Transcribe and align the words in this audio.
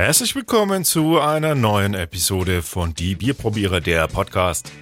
Herzlich 0.00 0.34
willkommen 0.34 0.86
zu 0.86 1.20
einer 1.20 1.54
neuen 1.54 1.92
Episode 1.92 2.62
von 2.62 2.94
Die 2.94 3.16
Bierprobierer, 3.16 3.82
der 3.82 4.08
Podcast. 4.08 4.72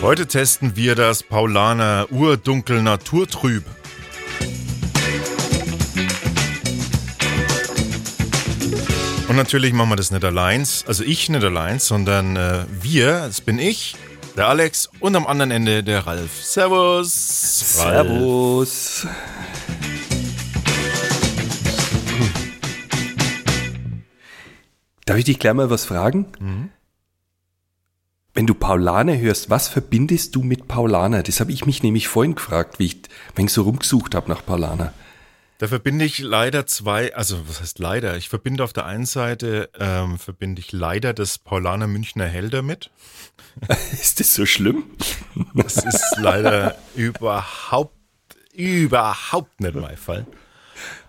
Heute 0.00 0.28
testen 0.28 0.76
wir 0.76 0.94
das 0.94 1.24
Paulaner 1.24 2.06
Urdunkel 2.12 2.82
Naturtrüb. 2.82 3.64
Und 9.26 9.34
natürlich 9.34 9.72
machen 9.72 9.90
wir 9.90 9.96
das 9.96 10.12
nicht 10.12 10.24
allein, 10.24 10.60
also 10.86 11.02
ich 11.02 11.28
nicht 11.30 11.42
allein, 11.42 11.80
sondern 11.80 12.36
äh, 12.36 12.64
wir, 12.80 13.26
das 13.26 13.40
bin 13.40 13.58
ich, 13.58 13.96
der 14.36 14.46
Alex 14.46 14.88
und 15.00 15.16
am 15.16 15.26
anderen 15.26 15.50
Ende 15.50 15.82
der 15.82 16.06
Ralf. 16.06 16.44
Servus. 16.44 17.80
Ralf. 17.80 19.08
Darf 25.04 25.18
ich 25.18 25.24
dich 25.24 25.38
gleich 25.38 25.54
mal 25.54 25.70
was 25.70 25.84
fragen? 25.84 26.26
Mhm. 26.38 26.70
Wenn 28.32 28.46
du 28.46 28.54
Paulaner 28.54 29.16
hörst, 29.16 29.48
was 29.48 29.68
verbindest 29.68 30.34
du 30.34 30.42
mit 30.42 30.66
Paulaner? 30.66 31.22
Das 31.22 31.38
habe 31.38 31.52
ich 31.52 31.66
mich 31.66 31.82
nämlich 31.82 32.08
vorhin 32.08 32.34
gefragt, 32.34 32.80
wie 32.80 32.86
ich, 32.86 33.02
wenn 33.36 33.46
ich 33.46 33.52
so 33.52 33.62
rumgesucht 33.62 34.14
habe 34.14 34.28
nach 34.28 34.44
Paulaner. 34.44 34.92
Da 35.58 35.68
verbinde 35.68 36.04
ich 36.04 36.18
leider 36.18 36.66
zwei, 36.66 37.14
also 37.14 37.48
was 37.48 37.60
heißt 37.60 37.78
leider? 37.78 38.16
Ich 38.16 38.28
verbinde 38.28 38.64
auf 38.64 38.72
der 38.72 38.86
einen 38.86 39.06
Seite, 39.06 39.70
ähm, 39.78 40.18
verbinde 40.18 40.60
ich 40.60 40.72
leider 40.72 41.14
das 41.14 41.38
Paulaner 41.38 41.86
Münchner 41.86 42.26
Hell 42.26 42.50
damit. 42.50 42.90
Ist 43.92 44.18
das 44.18 44.34
so 44.34 44.46
schlimm? 44.46 44.84
Das 45.54 45.76
ist 45.76 46.16
leider 46.18 46.76
überhaupt, 46.96 47.94
überhaupt 48.52 49.60
nicht 49.60 49.74
mein 49.76 49.96
Fall. 49.96 50.26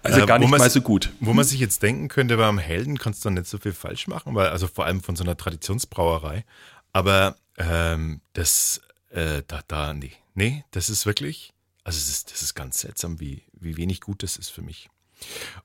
Also 0.03 0.21
äh, 0.21 0.25
gar 0.25 0.39
nicht 0.39 0.49
mal 0.49 0.69
so 0.69 0.81
gut. 0.81 1.11
Wo 1.19 1.33
man 1.33 1.45
sich 1.45 1.59
jetzt 1.59 1.81
denken 1.83 2.07
könnte, 2.07 2.37
beim 2.37 2.57
Helden 2.57 2.97
kannst 2.97 3.25
du 3.25 3.29
nicht 3.29 3.47
so 3.47 3.57
viel 3.57 3.73
falsch 3.73 4.07
machen, 4.07 4.35
weil, 4.35 4.49
also 4.49 4.67
vor 4.67 4.85
allem 4.85 5.01
von 5.01 5.15
so 5.15 5.23
einer 5.23 5.37
Traditionsbrauerei. 5.37 6.45
Aber 6.93 7.35
ähm, 7.57 8.21
das, 8.33 8.81
äh, 9.09 9.41
da, 9.47 9.61
da, 9.67 9.93
nee. 9.93 10.13
Nee, 10.33 10.65
das 10.71 10.89
ist 10.89 11.05
wirklich, 11.05 11.53
also 11.83 11.97
es 11.97 12.09
ist, 12.09 12.31
das 12.31 12.41
ist 12.41 12.55
ganz 12.55 12.79
seltsam, 12.79 13.19
wie, 13.19 13.43
wie 13.53 13.77
wenig 13.77 14.01
gut 14.01 14.21
das 14.21 14.37
ist 14.37 14.49
für 14.49 14.61
mich. 14.61 14.89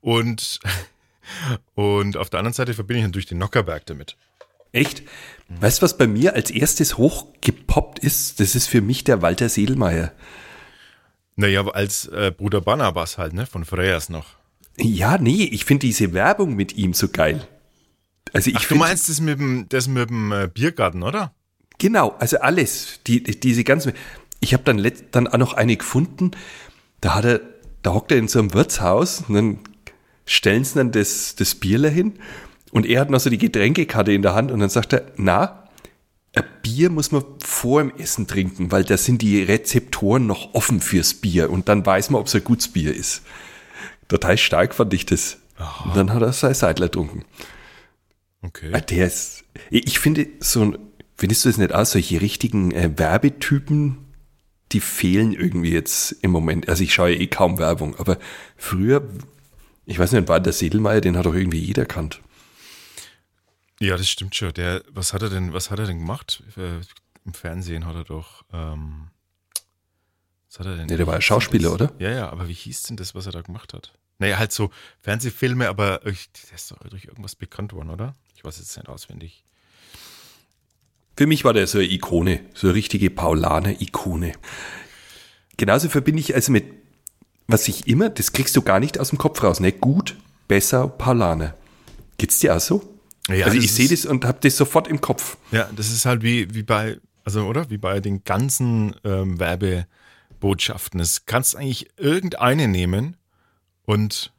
Und, 0.01 0.61
und 1.75 2.17
auf 2.17 2.31
der 2.31 2.39
anderen 2.39 2.55
Seite 2.55 2.75
verbinde 2.75 3.01
ich 3.01 3.07
natürlich 3.07 3.27
den 3.27 3.39
Nockerberg 3.39 3.87
damit. 3.87 4.17
Echt? 4.73 5.03
Mhm. 5.49 5.63
Weißt 5.63 5.79
du, 5.79 5.83
was 5.83 5.97
bei 5.97 6.07
mir 6.07 6.35
als 6.35 6.51
erstes 6.51 6.97
hochgepoppt 6.97 7.99
ist? 7.99 8.41
Das 8.41 8.55
ist 8.55 8.69
für 8.69 8.81
mich 8.81 9.05
der 9.05 9.23
Walter 9.23 9.49
Sedelmeier. 9.49 10.13
Naja, 11.41 11.67
als 11.69 12.07
äh, 12.09 12.33
Bruder 12.37 12.61
Barnabas 12.61 13.17
halt, 13.17 13.33
ne? 13.33 13.47
Von 13.47 13.65
Freyas 13.65 14.11
noch. 14.11 14.27
Ja, 14.77 15.17
nee, 15.17 15.45
ich 15.45 15.65
finde 15.65 15.87
diese 15.87 16.13
Werbung 16.13 16.55
mit 16.55 16.77
ihm 16.77 16.93
so 16.93 17.09
geil. 17.09 17.47
Also 18.35 18.51
ich 18.51 18.57
Ach, 18.59 18.69
du 18.69 18.75
meinst 18.75 19.09
das 19.09 19.23
mit 19.23 19.41
dem, 19.41 19.67
das 19.71 19.89
mit 19.89 20.11
dem 20.11 20.33
äh, 20.33 20.49
Biergarten, 20.53 21.03
oder? 21.03 21.33
Genau, 21.79 22.15
also 22.19 22.39
alles. 22.41 23.01
Die, 23.07 23.23
diese 23.23 23.65
ganzen. 23.65 23.93
Ich 24.41 24.53
habe 24.53 24.65
dann, 24.65 24.87
dann 25.13 25.29
auch 25.29 25.39
noch 25.39 25.55
eine 25.55 25.77
gefunden, 25.77 26.33
da 27.01 27.15
hat 27.15 27.25
er, 27.25 27.41
da 27.83 27.95
hockt 27.95 28.13
er 28.13 28.19
in 28.19 28.29
so 28.29 28.39
einem 28.39 28.53
Wirtshaus 28.53 29.25
und 29.27 29.35
dann 29.35 29.59
stellen 30.27 30.65
sie 30.65 30.75
dann 30.75 30.93
das, 30.93 31.37
das 31.37 31.55
Bierler 31.55 31.89
hin 31.89 32.19
und 32.71 32.87
er 32.87 33.01
hat 33.01 33.11
noch 33.11 33.21
so 33.21 33.31
die 33.31 33.39
Getränkekarte 33.39 34.13
in 34.13 34.23
der 34.23 34.35
Hand 34.35 34.51
und 34.51 34.61
dann 34.61 34.71
sagt 34.71 34.93
er, 34.93 35.05
na, 35.17 35.69
ein 36.35 36.45
Bier 36.63 36.91
muss 36.91 37.11
man 37.11 37.25
vor 37.45 37.83
dem 37.83 37.93
Essen 37.97 38.27
trinken, 38.27 38.71
weil 38.71 38.85
da 38.85 38.97
sind 38.97 39.23
die 39.23 39.43
Rezeptoren 39.43 40.27
noch 40.27 40.55
offen 40.55 40.81
fürs 40.81 41.15
Bier 41.15 41.51
und 41.51 41.69
dann 41.69 41.85
weiß 41.85 42.11
man, 42.11 42.21
ob 42.21 42.29
es 42.29 42.35
ein 42.35 42.45
gutes 42.45 42.69
Bier 42.69 42.95
ist. 42.95 43.23
Total 44.09 44.39
stark 44.39 44.75
fand 44.75 44.95
ich 44.95 45.07
das. 45.07 45.39
Aha. 45.57 45.89
Und 45.89 45.97
dann 45.97 46.13
hat 46.13 46.23
er 46.23 46.33
sein 46.33 46.55
Seidler 46.55 46.87
getrunken. 46.87 47.25
Okay. 48.43 48.71
Ah, 48.73 48.81
der 48.81 49.07
ist, 49.07 49.45
ich 49.71 49.99
finde 49.99 50.27
so, 50.39 50.75
findest 51.17 51.45
du 51.45 51.49
es 51.49 51.59
nicht 51.59 51.75
aus, 51.75 51.93
solche 51.93 52.21
richtigen 52.21 52.71
äh, 52.71 52.91
Werbetypen, 52.97 53.99
die 54.73 54.81
fehlen 54.81 55.33
irgendwie 55.33 55.73
jetzt 55.73 56.13
im 56.23 56.31
Moment. 56.31 56.69
Also 56.69 56.83
ich 56.83 56.95
schaue 56.95 57.15
eh 57.15 57.27
kaum 57.27 57.59
Werbung, 57.59 57.97
aber 57.97 58.19
früher, 58.57 59.07
ich 59.85 59.99
weiß 59.99 60.13
nicht, 60.13 60.29
war 60.29 60.41
der 60.41 60.53
Sedelmeier, 60.53 61.01
den 61.01 61.17
hat 61.17 61.27
doch 61.27 61.35
irgendwie 61.35 61.59
jeder 61.59 61.85
kannt. 61.85 62.21
Ja, 63.81 63.97
das 63.97 64.09
stimmt 64.09 64.35
schon. 64.35 64.53
Der, 64.53 64.83
was 64.91 65.13
hat 65.13 65.23
er 65.23 65.31
denn, 65.31 65.53
was 65.53 65.71
hat 65.71 65.79
er 65.79 65.87
denn 65.87 65.99
gemacht? 65.99 66.43
Äh, 66.57 66.81
Im 67.25 67.35
Fernsehen 67.35 67.87
hat 67.87 67.97
er 67.97 68.05
doch. 68.05 68.45
Ähm, 68.53 69.09
was 70.49 70.61
hat 70.61 70.67
er 70.67 70.77
denn? 70.77 70.87
Nee, 70.87 70.97
der 70.97 71.07
war 71.07 71.15
ja 71.15 71.21
Schauspieler, 71.21 71.73
oder? 71.73 71.93
Ja, 71.99 72.11
ja, 72.11 72.29
aber 72.29 72.49
wie 72.49 72.53
hieß 72.53 72.85
denn 72.85 72.97
das, 72.97 73.15
was 73.15 73.27
er 73.27 73.33
da 73.33 73.41
gemacht 73.41 73.73
hat? 73.73 73.93
Naja, 74.19 74.39
halt 74.39 74.53
so 74.53 74.71
Fernsehfilme, 75.01 75.69
aber 75.69 75.99
der 75.99 76.13
ist 76.13 76.71
doch 76.71 76.79
durch 76.91 77.07
irgendwas 77.07 77.35
bekannt 77.35 77.73
worden, 77.73 77.89
oder? 77.89 78.15
Ich 78.37 78.45
weiß 78.45 78.59
jetzt 78.59 78.77
nicht 78.77 78.89
auswendig. 78.89 79.45
Für 81.17 81.27
mich 81.27 81.45
war 81.45 81.55
der 81.55 81.67
so 81.67 81.79
eine 81.79 81.87
Ikone, 81.89 82.41
so 82.55 82.67
eine 82.69 82.75
richtige 82.75 83.11
Paulaner-Ikone. 83.11 84.33
Genauso 85.57 85.89
verbinde 85.89 86.21
ich 86.21 86.35
also 86.35 86.53
mit, 86.53 86.67
was 87.47 87.67
ich 87.69 87.87
immer, 87.87 88.11
das 88.11 88.33
kriegst 88.33 88.57
du 88.57 88.63
gar 88.63 88.79
nicht 88.81 88.99
aus 88.99 89.11
dem 89.11 89.19
Kopf 89.19 89.43
raus, 89.43 89.61
ne? 89.61 89.73
Gut, 89.73 90.17
besser, 90.49 90.89
Paulaner. 90.89 91.55
Geht's 92.19 92.41
dir 92.41 92.57
auch 92.57 92.61
so? 92.61 93.00
Ja, 93.33 93.47
also 93.47 93.59
ich 93.59 93.73
sehe 93.73 93.89
das 93.89 94.07
und 94.07 94.25
habe 94.25 94.39
das 94.41 94.57
sofort 94.57 94.89
im 94.89 95.01
Kopf. 95.01 95.37
Ja, 95.53 95.69
das 95.75 95.91
ist 95.91 96.07
halt 96.07 96.23
wie, 96.23 96.55
wie 96.55 96.63
bei, 96.63 96.99
also 97.25 97.47
oder? 97.47 97.71
Wie 97.71 97.79
bei 97.79 98.01
den 98.01 98.25
ganzen 98.25 98.97
ähm, 99.05 99.39
Werbebotschaften. 99.39 101.01
Es 101.01 101.27
kannst 101.27 101.57
eigentlich 101.57 101.89
irgendeine 101.97 102.69
nehmen 102.69 103.17
und, 103.85 104.33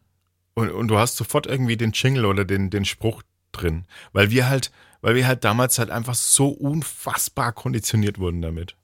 und, 0.54 0.70
und 0.70 0.88
du 0.88 0.98
hast 0.98 1.18
sofort 1.18 1.48
irgendwie 1.48 1.78
den 1.78 1.92
Jingle 1.92 2.26
oder 2.26 2.46
den, 2.46 2.70
den 2.70 2.86
Spruch 2.86 3.24
drin. 3.52 3.86
Weil 4.14 4.32
wir 4.32 4.50
halt, 4.50 4.72
weil 5.02 5.16
wir 5.16 5.28
halt 5.28 5.44
damals 5.44 5.80
halt 5.80 5.90
einfach 5.90 6.16
so 6.16 6.50
unfassbar 6.50 7.52
konditioniert 7.52 8.20
wurden 8.20 8.42
damit. 8.42 8.76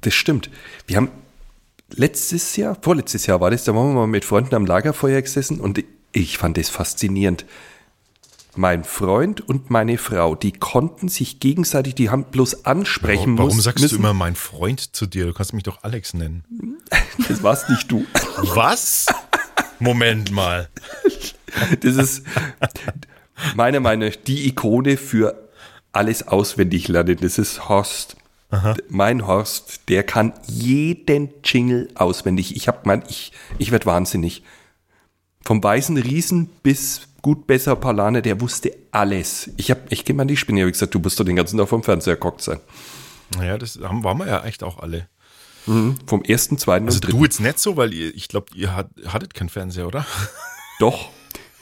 Das 0.00 0.14
stimmt. 0.14 0.50
Wir 0.86 0.96
haben 0.96 1.10
letztes 1.90 2.56
Jahr, 2.56 2.76
vorletztes 2.80 3.26
Jahr 3.26 3.40
war 3.40 3.50
das, 3.50 3.64
da 3.64 3.74
waren 3.74 3.88
wir 3.88 4.00
mal 4.00 4.06
mit 4.06 4.24
Freunden 4.24 4.54
am 4.54 4.66
Lagerfeuer 4.66 5.22
gesessen 5.22 5.60
und 5.60 5.82
ich 6.12 6.38
fand 6.38 6.56
das 6.56 6.68
faszinierend 6.68 7.44
mein 8.56 8.84
Freund 8.84 9.40
und 9.40 9.70
meine 9.70 9.98
Frau, 9.98 10.34
die 10.34 10.52
konnten 10.52 11.08
sich 11.08 11.40
gegenseitig, 11.40 11.94
die 11.94 12.10
haben 12.10 12.24
bloß 12.24 12.64
ansprechen 12.64 13.36
warum, 13.36 13.50
warum 13.50 13.60
sagst 13.60 13.82
müssen. 13.82 13.96
du 13.96 14.00
immer 14.00 14.14
mein 14.14 14.36
Freund 14.36 14.94
zu 14.94 15.06
dir? 15.06 15.26
Du 15.26 15.32
kannst 15.32 15.52
mich 15.52 15.62
doch 15.62 15.82
Alex 15.82 16.14
nennen. 16.14 16.44
Das 17.28 17.44
warst 17.44 17.70
nicht 17.70 17.90
du. 17.90 18.04
Was? 18.54 19.06
Moment 19.78 20.32
mal. 20.32 20.68
Das 21.80 21.96
ist 21.96 22.24
meiner 23.54 23.78
Meinung 23.78 24.08
nach 24.08 24.16
die 24.16 24.48
Ikone 24.48 24.96
für 24.96 25.48
alles 25.92 26.26
auswendig 26.26 26.88
lernen. 26.88 27.16
Das 27.20 27.38
ist 27.38 27.68
Horst. 27.68 28.16
Aha. 28.50 28.74
Mein 28.88 29.26
Horst, 29.26 29.88
der 29.88 30.02
kann 30.02 30.32
jeden 30.46 31.30
Jingle 31.44 31.88
auswendig. 31.94 32.56
Ich 32.56 32.68
hab 32.68 32.84
mein, 32.86 33.04
ich, 33.08 33.32
ich 33.58 33.70
werde 33.70 33.86
wahnsinnig. 33.86 34.42
Vom 35.42 35.62
weißen 35.62 35.96
Riesen 35.96 36.46
bis 36.62 37.08
gut, 37.24 37.46
besser 37.46 37.74
Palane, 37.74 38.20
der 38.20 38.38
wusste 38.42 38.76
alles. 38.90 39.48
Ich 39.56 39.70
habe, 39.70 39.80
ich 39.88 40.04
gehe 40.04 40.14
mal 40.14 40.26
die 40.26 40.36
Spinne, 40.36 40.60
habe 40.60 40.70
gesagt, 40.70 40.94
du 40.94 40.98
musst 40.98 41.18
doch 41.18 41.24
den 41.24 41.36
ganzen 41.36 41.56
Tag 41.56 41.70
vom 41.70 41.82
Fernseher 41.82 42.16
geguckt 42.16 42.42
sein. 42.42 42.60
Naja, 43.34 43.56
das 43.56 43.80
haben, 43.82 44.04
waren 44.04 44.18
wir 44.18 44.26
ja 44.26 44.44
echt 44.44 44.62
auch 44.62 44.78
alle. 44.78 45.08
Mhm, 45.64 45.96
vom 46.06 46.22
ersten, 46.22 46.58
zweiten 46.58 46.84
also 46.84 46.96
und 46.98 47.04
dritten. 47.04 47.16
du 47.16 47.24
jetzt 47.24 47.40
nicht 47.40 47.58
so, 47.58 47.78
weil 47.78 47.94
ihr, 47.94 48.14
ich 48.14 48.28
glaube, 48.28 48.48
ihr 48.54 48.76
hat, 48.76 48.90
hattet 49.06 49.32
keinen 49.32 49.48
Fernseher, 49.48 49.86
oder? 49.86 50.04
Doch. 50.78 51.08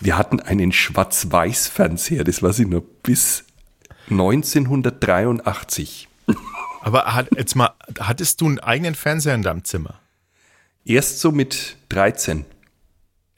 Wir 0.00 0.19
hatten 0.19 0.41
einen 0.41 0.73
Schwarz-Weiß-Fernseher, 0.73 2.25
das 2.25 2.43
war 2.43 2.53
sie 2.53 2.67
nur 2.67 2.82
bis 3.05 3.44
1983. 4.11 6.08
Aber 6.81 7.15
hat, 7.15 7.29
jetzt 7.37 7.55
mal, 7.55 7.70
hattest 8.00 8.41
du 8.41 8.47
einen 8.47 8.58
eigenen 8.58 8.97
Fernseher 8.97 9.37
in 9.37 9.43
deinem 9.43 9.62
Zimmer? 9.62 10.00
Erst 10.85 11.20
so 11.20 11.31
mit 11.31 11.76
13. 11.88 12.47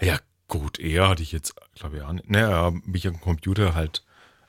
Ja, 0.00 0.18
Gut, 0.48 0.78
eher 0.78 1.08
hatte 1.08 1.22
ich 1.22 1.32
jetzt, 1.32 1.54
glaube 1.74 1.96
ich, 1.96 2.02
auch 2.02 2.12
nicht. 2.12 2.30
Naja, 2.30 2.72
mich 2.84 3.06
am 3.06 3.20
Computer 3.20 3.74
halt 3.74 4.02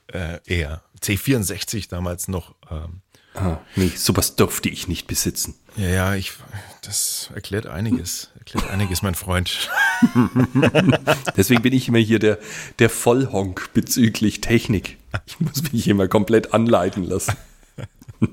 äh, 0.08 0.40
eher. 0.46 0.84
C64 1.02 1.90
damals 1.90 2.28
noch. 2.28 2.56
Ähm, 2.70 3.02
ah, 3.34 3.58
nee, 3.76 3.92
sowas 3.96 4.36
durfte 4.36 4.70
ich 4.70 4.88
nicht 4.88 5.08
besitzen. 5.08 5.56
Ja, 5.76 5.90
ja, 5.90 6.16
ich, 6.16 6.34
das 6.82 7.30
erklärt 7.34 7.68
einiges. 7.68 8.32
Erklärt 8.38 8.70
einiges, 8.70 9.02
mein 9.02 9.16
Freund. 9.16 9.70
Deswegen 11.38 11.62
bin 11.62 11.74
ich 11.74 11.88
immer 11.88 12.00
hier 12.00 12.20
der, 12.20 12.40
der 12.80 12.90
Vollhonk 12.90 13.72
bezüglich 13.74 14.42
Technik. 14.42 14.98
Ich 15.26 15.40
muss 15.40 15.72
mich 15.72 15.88
immer 15.88 16.08
komplett 16.08 16.54
anleiten 16.54 17.04
lassen. 17.04 17.36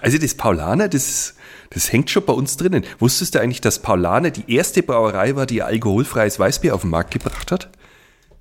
Also 0.00 0.16
das 0.16 0.34
Paulaner, 0.34 0.88
das 0.88 1.34
das 1.72 1.90
hängt 1.92 2.10
schon 2.10 2.24
bei 2.24 2.32
uns 2.32 2.56
drinnen. 2.56 2.84
Wusstest 2.98 3.34
du 3.34 3.40
eigentlich, 3.40 3.60
dass 3.60 3.80
Paulaner 3.80 4.30
die 4.30 4.52
erste 4.52 4.82
Brauerei 4.82 5.36
war, 5.36 5.46
die 5.46 5.62
alkoholfreies 5.62 6.38
Weißbier 6.38 6.74
auf 6.74 6.82
den 6.82 6.90
Markt 6.90 7.12
gebracht 7.12 7.50
hat? 7.50 7.70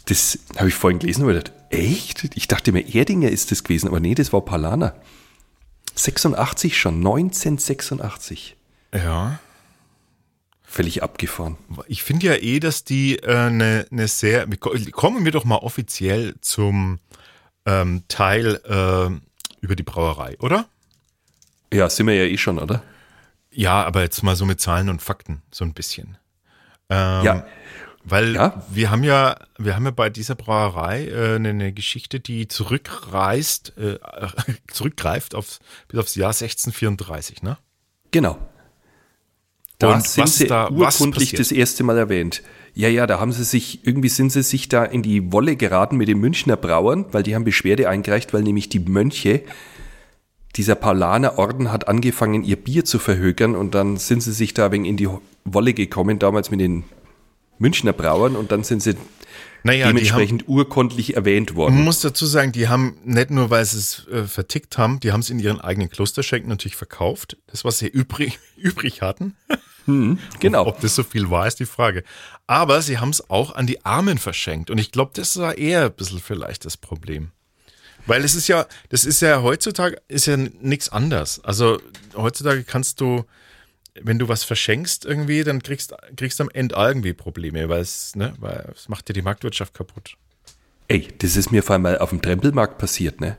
Das 0.05 0.39
habe 0.57 0.67
ich 0.67 0.75
vorhin 0.75 0.99
gelesen 0.99 1.23
und 1.23 1.29
gedacht, 1.29 1.53
echt? 1.69 2.35
Ich 2.35 2.47
dachte 2.47 2.71
mir, 2.71 2.93
Erdinger 2.93 3.29
ist 3.29 3.51
das 3.51 3.63
gewesen, 3.63 3.87
aber 3.87 3.99
nee, 3.99 4.15
das 4.15 4.33
war 4.33 4.41
Paulaner. 4.41 4.95
86 5.95 6.77
schon, 6.77 6.95
1986. 6.95 8.57
Ja. 8.93 9.39
völlig 10.63 11.01
abgefahren. 11.01 11.57
Ich 11.87 12.03
finde 12.03 12.27
ja 12.27 12.35
eh, 12.35 12.59
dass 12.59 12.83
die 12.83 13.23
eine 13.23 13.45
äh, 13.45 13.49
ne, 13.49 13.87
ne 13.89 14.07
sehr. 14.07 14.47
Kommen 14.57 15.23
wir 15.23 15.31
doch 15.31 15.45
mal 15.45 15.57
offiziell 15.57 16.35
zum 16.41 16.99
ähm, 17.65 18.03
Teil 18.09 18.55
äh, 18.65 19.63
über 19.63 19.75
die 19.75 19.83
Brauerei, 19.83 20.37
oder? 20.39 20.67
Ja, 21.73 21.89
sind 21.89 22.07
wir 22.07 22.15
ja 22.15 22.25
eh 22.25 22.37
schon, 22.37 22.59
oder? 22.59 22.83
Ja, 23.51 23.83
aber 23.83 24.01
jetzt 24.01 24.23
mal 24.23 24.35
so 24.35 24.45
mit 24.45 24.61
Zahlen 24.61 24.89
und 24.89 25.01
Fakten, 25.01 25.41
so 25.51 25.65
ein 25.65 25.73
bisschen. 25.73 26.17
Ähm, 26.89 27.25
ja. 27.25 27.45
Weil 28.03 28.33
ja? 28.35 28.63
wir 28.69 28.89
haben 28.89 29.03
ja, 29.03 29.37
wir 29.57 29.75
haben 29.75 29.85
ja 29.85 29.91
bei 29.91 30.09
dieser 30.09 30.35
Brauerei 30.35 31.07
äh, 31.07 31.35
eine, 31.35 31.49
eine, 31.49 31.73
Geschichte, 31.73 32.19
die 32.19 32.47
zurückreist, 32.47 33.77
äh, 33.77 33.99
zurückgreift 34.71 35.35
auf, 35.35 35.59
bis 35.87 35.99
aufs 35.99 36.15
Jahr 36.15 36.29
1634, 36.29 37.43
ne? 37.43 37.57
Genau. 38.11 38.39
Da 39.77 39.95
und 39.95 40.07
sind 40.07 40.29
sie 40.29 40.47
da, 40.47 40.69
urkundlich 40.69 41.33
das 41.33 41.51
erste 41.51 41.83
Mal 41.83 41.97
erwähnt. 41.97 42.43
Ja, 42.73 42.87
ja, 42.87 43.07
da 43.07 43.19
haben 43.19 43.31
sie 43.31 43.43
sich, 43.43 43.85
irgendwie 43.85 44.09
sind 44.09 44.31
sie 44.31 44.43
sich 44.43 44.69
da 44.69 44.85
in 44.85 45.01
die 45.01 45.31
Wolle 45.31 45.55
geraten 45.55 45.97
mit 45.97 46.07
den 46.07 46.19
Münchner 46.19 46.55
Brauern, 46.55 47.05
weil 47.11 47.23
die 47.23 47.35
haben 47.35 47.43
Beschwerde 47.43 47.89
eingereicht, 47.89 48.33
weil 48.33 48.43
nämlich 48.43 48.69
die 48.69 48.79
Mönche, 48.79 49.43
dieser 50.55 50.75
Paulaner-Orden 50.75 51.71
hat 51.71 51.87
angefangen, 51.87 52.43
ihr 52.43 52.57
Bier 52.57 52.85
zu 52.85 52.99
verhökern 52.99 53.55
und 53.55 53.73
dann 53.75 53.97
sind 53.97 54.21
sie 54.21 54.33
sich 54.33 54.53
da 54.53 54.71
wegen 54.71 54.85
in 54.85 54.97
die 54.97 55.09
Wolle 55.45 55.73
gekommen, 55.73 56.19
damals 56.19 56.51
mit 56.51 56.59
den 56.59 56.83
Münchner 57.57 57.93
Brauern 57.93 58.35
und 58.35 58.51
dann 58.51 58.63
sind 58.63 58.81
sie 58.81 58.95
naja, 59.63 59.87
dementsprechend 59.87 60.43
haben, 60.43 60.51
urkundlich 60.51 61.15
erwähnt 61.15 61.55
worden. 61.55 61.75
Man 61.75 61.83
muss 61.83 62.01
dazu 62.01 62.25
sagen, 62.25 62.51
die 62.51 62.67
haben 62.67 62.97
nicht 63.03 63.29
nur, 63.29 63.49
weil 63.49 63.63
sie 63.65 63.77
es 63.77 64.07
äh, 64.07 64.23
vertickt 64.23 64.77
haben, 64.77 64.99
die 64.99 65.11
haben 65.11 65.19
es 65.19 65.29
in 65.29 65.39
ihren 65.39 65.61
eigenen 65.61 65.89
Klosterschenken 65.89 66.49
natürlich 66.49 66.75
verkauft. 66.75 67.37
Das, 67.47 67.63
was 67.63 67.79
sie 67.79 67.87
übrig, 67.89 68.39
übrig 68.57 69.01
hatten. 69.01 69.35
Hm, 69.85 70.19
genau. 70.39 70.61
Ob, 70.61 70.75
ob, 70.75 70.81
das 70.81 70.95
so 70.95 71.03
viel 71.03 71.29
war, 71.29 71.47
ist 71.47 71.59
die 71.59 71.65
Frage. 71.65 72.03
Aber 72.47 72.81
sie 72.81 72.97
haben 72.97 73.09
es 73.09 73.29
auch 73.29 73.55
an 73.55 73.67
die 73.67 73.85
Armen 73.85 74.17
verschenkt. 74.17 74.69
Und 74.69 74.79
ich 74.79 74.91
glaube, 74.91 75.11
das 75.13 75.37
war 75.37 75.57
eher 75.57 75.85
ein 75.85 75.93
bisschen 75.93 76.19
vielleicht 76.19 76.65
das 76.65 76.77
Problem. 76.77 77.31
Weil 78.05 78.23
es 78.23 78.35
ist 78.35 78.47
ja, 78.47 78.65
das 78.89 79.05
ist 79.05 79.21
ja 79.21 79.41
heutzutage, 79.41 80.01
ist 80.07 80.25
ja 80.25 80.37
nichts 80.37 80.89
anders. 80.89 81.43
Also 81.43 81.79
heutzutage 82.15 82.63
kannst 82.63 83.01
du, 83.01 83.25
wenn 84.01 84.19
du 84.19 84.27
was 84.27 84.43
verschenkst 84.43 85.05
irgendwie, 85.05 85.43
dann 85.43 85.61
kriegst, 85.61 85.93
kriegst 86.15 86.39
du 86.39 86.43
am 86.43 86.49
Ende 86.53 86.75
irgendwie 86.75 87.13
Probleme, 87.13 87.69
weil 87.69 87.81
es, 87.81 88.15
ne, 88.15 88.33
weil 88.39 88.71
es 88.75 88.89
macht 88.89 89.09
dir 89.09 89.13
die 89.13 89.21
Marktwirtschaft 89.21 89.73
kaputt. 89.73 90.15
Ey, 90.87 91.07
das 91.19 91.35
ist 91.35 91.51
mir 91.51 91.63
vor 91.63 91.73
allem 91.73 91.83
mal 91.83 91.97
auf 91.99 92.09
dem 92.09 92.21
Trempelmarkt 92.21 92.77
passiert, 92.77 93.21
ne? 93.21 93.37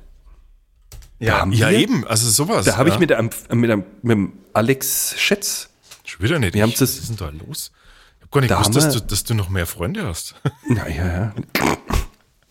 Ja, 1.18 1.46
ja 1.46 1.70
wir, 1.70 1.78
eben, 1.78 2.06
also 2.06 2.28
sowas. 2.28 2.64
Da 2.64 2.76
habe 2.76 2.88
ja. 2.88 2.94
ich 2.94 3.00
mit, 3.00 3.12
einem, 3.12 3.30
mit, 3.52 3.70
einem, 3.70 3.84
mit 4.02 4.12
dem 4.12 4.32
Alex 4.52 5.14
Schätz. 5.18 5.68
Schon 6.04 6.22
wieder 6.22 6.38
nicht. 6.38 6.54
Wir 6.54 6.62
haben 6.62 6.70
das, 6.70 6.80
was 6.80 6.96
ist 6.96 7.08
denn 7.10 7.16
da 7.16 7.28
los? 7.28 7.70
Ich 8.16 8.22
habe 8.22 8.30
gar 8.30 8.40
nicht 8.40 8.50
da 8.50 8.60
gewusst, 8.60 8.74
dass 8.74 8.92
du, 8.94 9.00
dass 9.00 9.24
du 9.24 9.34
noch 9.34 9.48
mehr 9.48 9.66
Freunde 9.66 10.04
hast. 10.06 10.34
Naja, 10.66 11.34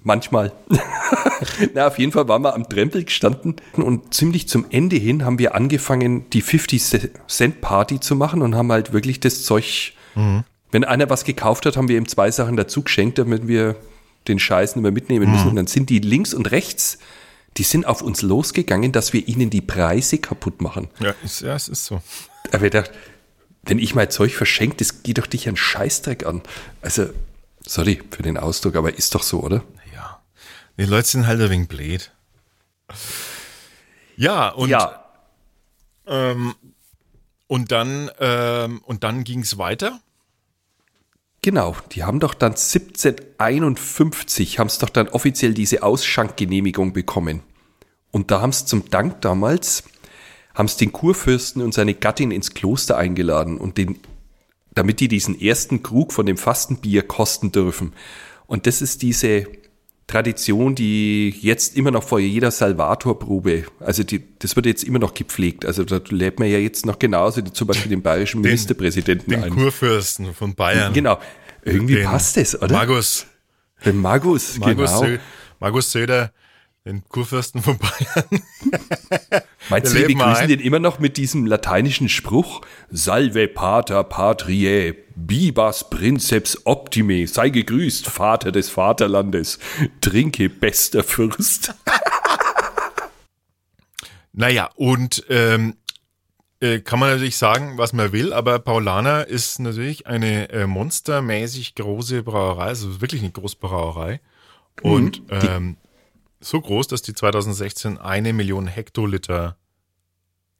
manchmal. 0.04 0.52
Na, 1.74 1.88
auf 1.88 2.00
jeden 2.00 2.12
Fall 2.12 2.28
waren 2.28 2.42
wir 2.44 2.54
am 2.54 2.68
Trempel 2.68 3.04
gestanden 3.04 3.56
und 3.74 4.14
ziemlich 4.14 4.48
zum 4.48 4.66
Ende 4.70 4.96
hin 4.96 5.26
haben 5.26 5.40
wir 5.40 5.56
angefangen, 5.56 6.30
die 6.32 6.42
50 6.42 7.10
Cent 7.28 7.62
Party 7.62 8.00
zu 8.00 8.16
machen 8.16 8.42
und 8.42 8.56
haben 8.56 8.72
halt 8.72 8.94
wirklich 8.94 9.20
das 9.20 9.44
Zeug, 9.44 9.94
mhm. 10.16 10.44
wenn 10.72 10.84
einer 10.84 11.10
was 11.10 11.24
gekauft 11.24 11.66
hat, 11.66 11.78
haben 11.78 11.88
wir 11.88 11.98
ihm 11.98 12.08
zwei 12.08 12.32
Sachen 12.32 12.58
dazu 12.58 12.84
geschenkt, 12.84 13.18
damit 13.18 13.48
wir 13.48 13.76
den 14.28 14.40
Scheiß 14.40 14.76
nicht 14.76 14.84
mehr 14.84 14.92
mitnehmen 14.92 15.32
müssen. 15.32 15.44
Mhm. 15.44 15.50
Und 15.50 15.56
dann 15.56 15.68
sind 15.68 15.90
die 15.90 16.00
links 16.00 16.34
und 16.34 16.52
rechts, 16.52 17.00
die 17.58 17.64
sind 17.64 17.86
auf 17.86 18.02
uns 18.02 18.22
losgegangen, 18.22 18.92
dass 18.92 19.14
wir 19.14 19.28
ihnen 19.28 19.50
die 19.50 19.62
Preise 19.62 20.18
kaputt 20.20 20.62
machen. 20.62 20.88
Ja, 21.00 21.14
ist, 21.24 21.42
ja 21.42 21.56
es 21.56 21.68
ist 21.68 21.86
so. 21.86 22.02
Aber 22.52 22.66
ich 22.66 22.72
dachte, 22.72 22.92
wenn 23.64 23.80
ich 23.80 23.94
mein 23.94 24.10
Zeug 24.10 24.34
verschenke, 24.34 24.78
das 24.78 25.04
geht 25.04 25.18
doch 25.18 25.28
dich 25.28 25.48
einen 25.48 25.58
Scheißdreck 25.58 26.26
an. 26.26 26.42
Also, 26.82 27.10
sorry 27.66 28.02
für 28.10 28.24
den 28.24 28.38
Ausdruck, 28.38 28.76
aber 28.76 28.98
ist 28.98 29.14
doch 29.16 29.24
so, 29.24 29.42
oder? 29.42 29.64
Die 30.78 30.86
Leute 30.86 31.08
sind 31.08 31.28
halt 31.28 31.42
ein 31.42 31.50
wenig 31.50 31.68
blöd. 31.68 32.12
Ja, 34.18 34.50
und, 34.50 34.70
ja. 34.70 35.06
Ähm, 36.08 36.56
und 37.48 37.72
dann, 37.72 38.10
ähm, 38.20 38.82
und 38.86 39.04
dann 39.04 39.24
ging 39.24 39.42
es 39.42 39.58
weiter. 39.58 40.00
Genau, 41.42 41.76
die 41.92 42.04
haben 42.04 42.20
doch 42.20 42.36
dann 42.36 42.52
1751, 42.52 44.60
haben 44.60 44.68
es 44.68 44.78
doch 44.78 44.90
dann 44.90 45.08
offiziell 45.08 45.56
diese 45.56 45.82
Ausschankgenehmigung 45.82 46.94
bekommen. 46.94 47.42
Und 48.12 48.30
da 48.30 48.42
haben 48.42 48.52
es 48.52 48.66
zum 48.66 48.90
Dank 48.90 49.22
damals, 49.22 49.84
haben 50.54 50.68
es 50.68 50.78
den 50.78 50.92
Kurfürsten 50.92 51.64
und 51.64 51.74
seine 51.74 51.96
Gattin 51.96 52.30
ins 52.30 52.54
Kloster 52.54 52.98
eingeladen 52.98 53.58
und 53.58 53.78
den, 53.78 53.98
damit 54.74 55.00
die 55.00 55.08
diesen 55.08 55.40
ersten 55.40 55.82
Krug 55.82 56.14
von 56.14 56.28
dem 56.28 56.38
Fastenbier 56.38 57.08
kosten 57.08 57.52
dürfen. 57.52 57.94
Und 58.46 58.68
das 58.68 58.82
ist 58.82 59.02
diese 59.02 59.48
Tradition, 60.08 60.76
die 60.76 61.30
jetzt 61.42 61.78
immer 61.78 61.92
noch 61.92 62.04
vor 62.04 62.20
jeder 62.20 62.52
Salvatorprobe, 62.52 63.66
also 63.80 64.04
die, 64.04 64.24
das 64.40 64.56
wird 64.56 64.66
jetzt 64.66 64.84
immer 64.84 65.00
noch 65.00 65.14
gepflegt. 65.14 65.66
Also 65.66 65.84
da 65.86 66.02
lädt 66.10 66.40
man 66.40 66.50
ja 66.50 66.58
jetzt 66.58 66.86
noch 66.86 67.00
genauso 67.00 67.42
zum 67.42 67.68
Beispiel 67.68 67.90
den 67.90 68.02
bayerischen 68.02 68.44
den, 68.44 68.50
Ministerpräsidenten 68.50 69.30
den 69.30 69.44
ein. 69.44 69.52
Den 69.52 69.64
Kurfürsten 69.64 70.34
von 70.34 70.54
Bayern. 70.54 70.94
Genau. 70.94 71.20
Irgendwie 71.64 71.96
den 71.96 72.06
passt 72.06 72.38
es, 72.38 72.60
oder? 72.62 72.74
Magus. 72.74 73.26
Den 73.86 74.02
Magus, 74.02 74.58
Magus 74.58 74.76
genau. 74.76 75.04
Sö 75.04 75.18
Magus 75.60 75.92
Söder 75.92 76.32
den 76.86 77.04
Kurfürsten 77.08 77.62
von 77.62 77.78
Bayern. 77.78 78.26
Meinst 79.70 79.94
du, 79.94 80.00
wir 80.00 80.08
begrüßen 80.08 80.48
den 80.48 80.60
immer 80.60 80.80
noch 80.80 81.00
mit 81.00 81.18
diesem 81.18 81.46
lateinischen 81.46 82.10
Spruch? 82.10 82.62
Salve 82.90 83.48
Pater 83.48 84.04
Patriae, 84.04 84.96
Bibas 85.16 85.90
Princeps 85.90 86.66
Optime, 86.66 87.28
sei 87.28 87.50
gegrüßt, 87.50 88.08
Vater 88.08 88.52
des 88.52 88.70
Vaterlandes, 88.70 89.60
trinke, 90.02 90.50
bester 90.50 91.04
Fürst. 91.04 91.76
naja, 94.34 94.70
und 94.76 95.24
ähm, 95.30 95.76
äh, 96.62 96.80
kann 96.80 97.00
man 97.00 97.12
natürlich 97.12 97.38
sagen, 97.38 97.78
was 97.78 97.94
man 97.94 98.12
will, 98.12 98.34
aber 98.34 98.58
Paulaner 98.58 99.28
ist 99.28 99.60
natürlich 99.60 100.08
eine 100.08 100.50
äh, 100.50 100.66
monstermäßig 100.66 101.76
große 101.76 102.24
Brauerei, 102.24 102.66
also 102.66 103.02
wirklich 103.02 103.22
eine 103.22 103.32
Großbrauerei. 103.32 104.20
Und 104.82 105.30
mhm, 105.30 105.40
ähm, 105.48 105.78
so 106.42 106.60
groß, 106.60 106.88
dass 106.88 107.02
die 107.02 107.14
2016 107.14 107.98
eine 107.98 108.34
Million 108.34 108.68
Hektoliter 108.68 109.58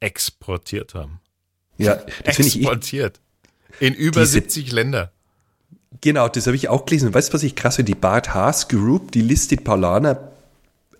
exportiert 0.00 0.94
haben. 0.94 1.20
Ja, 1.78 1.96
das 2.24 2.36
finde 2.36 2.48
ich. 2.48 2.56
Exportiert. 2.56 3.20
In 3.80 3.94
über 3.94 4.20
Diese, 4.20 4.32
70 4.32 4.72
Länder. 4.72 5.12
Genau, 6.00 6.28
das 6.28 6.46
habe 6.46 6.56
ich 6.56 6.68
auch 6.68 6.86
gelesen. 6.86 7.12
Weißt 7.12 7.30
du, 7.30 7.34
was 7.34 7.42
ich 7.42 7.54
krass 7.54 7.76
finde? 7.76 7.92
Die 7.92 7.98
Bart 7.98 8.34
Haas 8.34 8.68
Group, 8.68 9.12
die 9.12 9.22
listet 9.22 9.64
Paulaner 9.64 10.32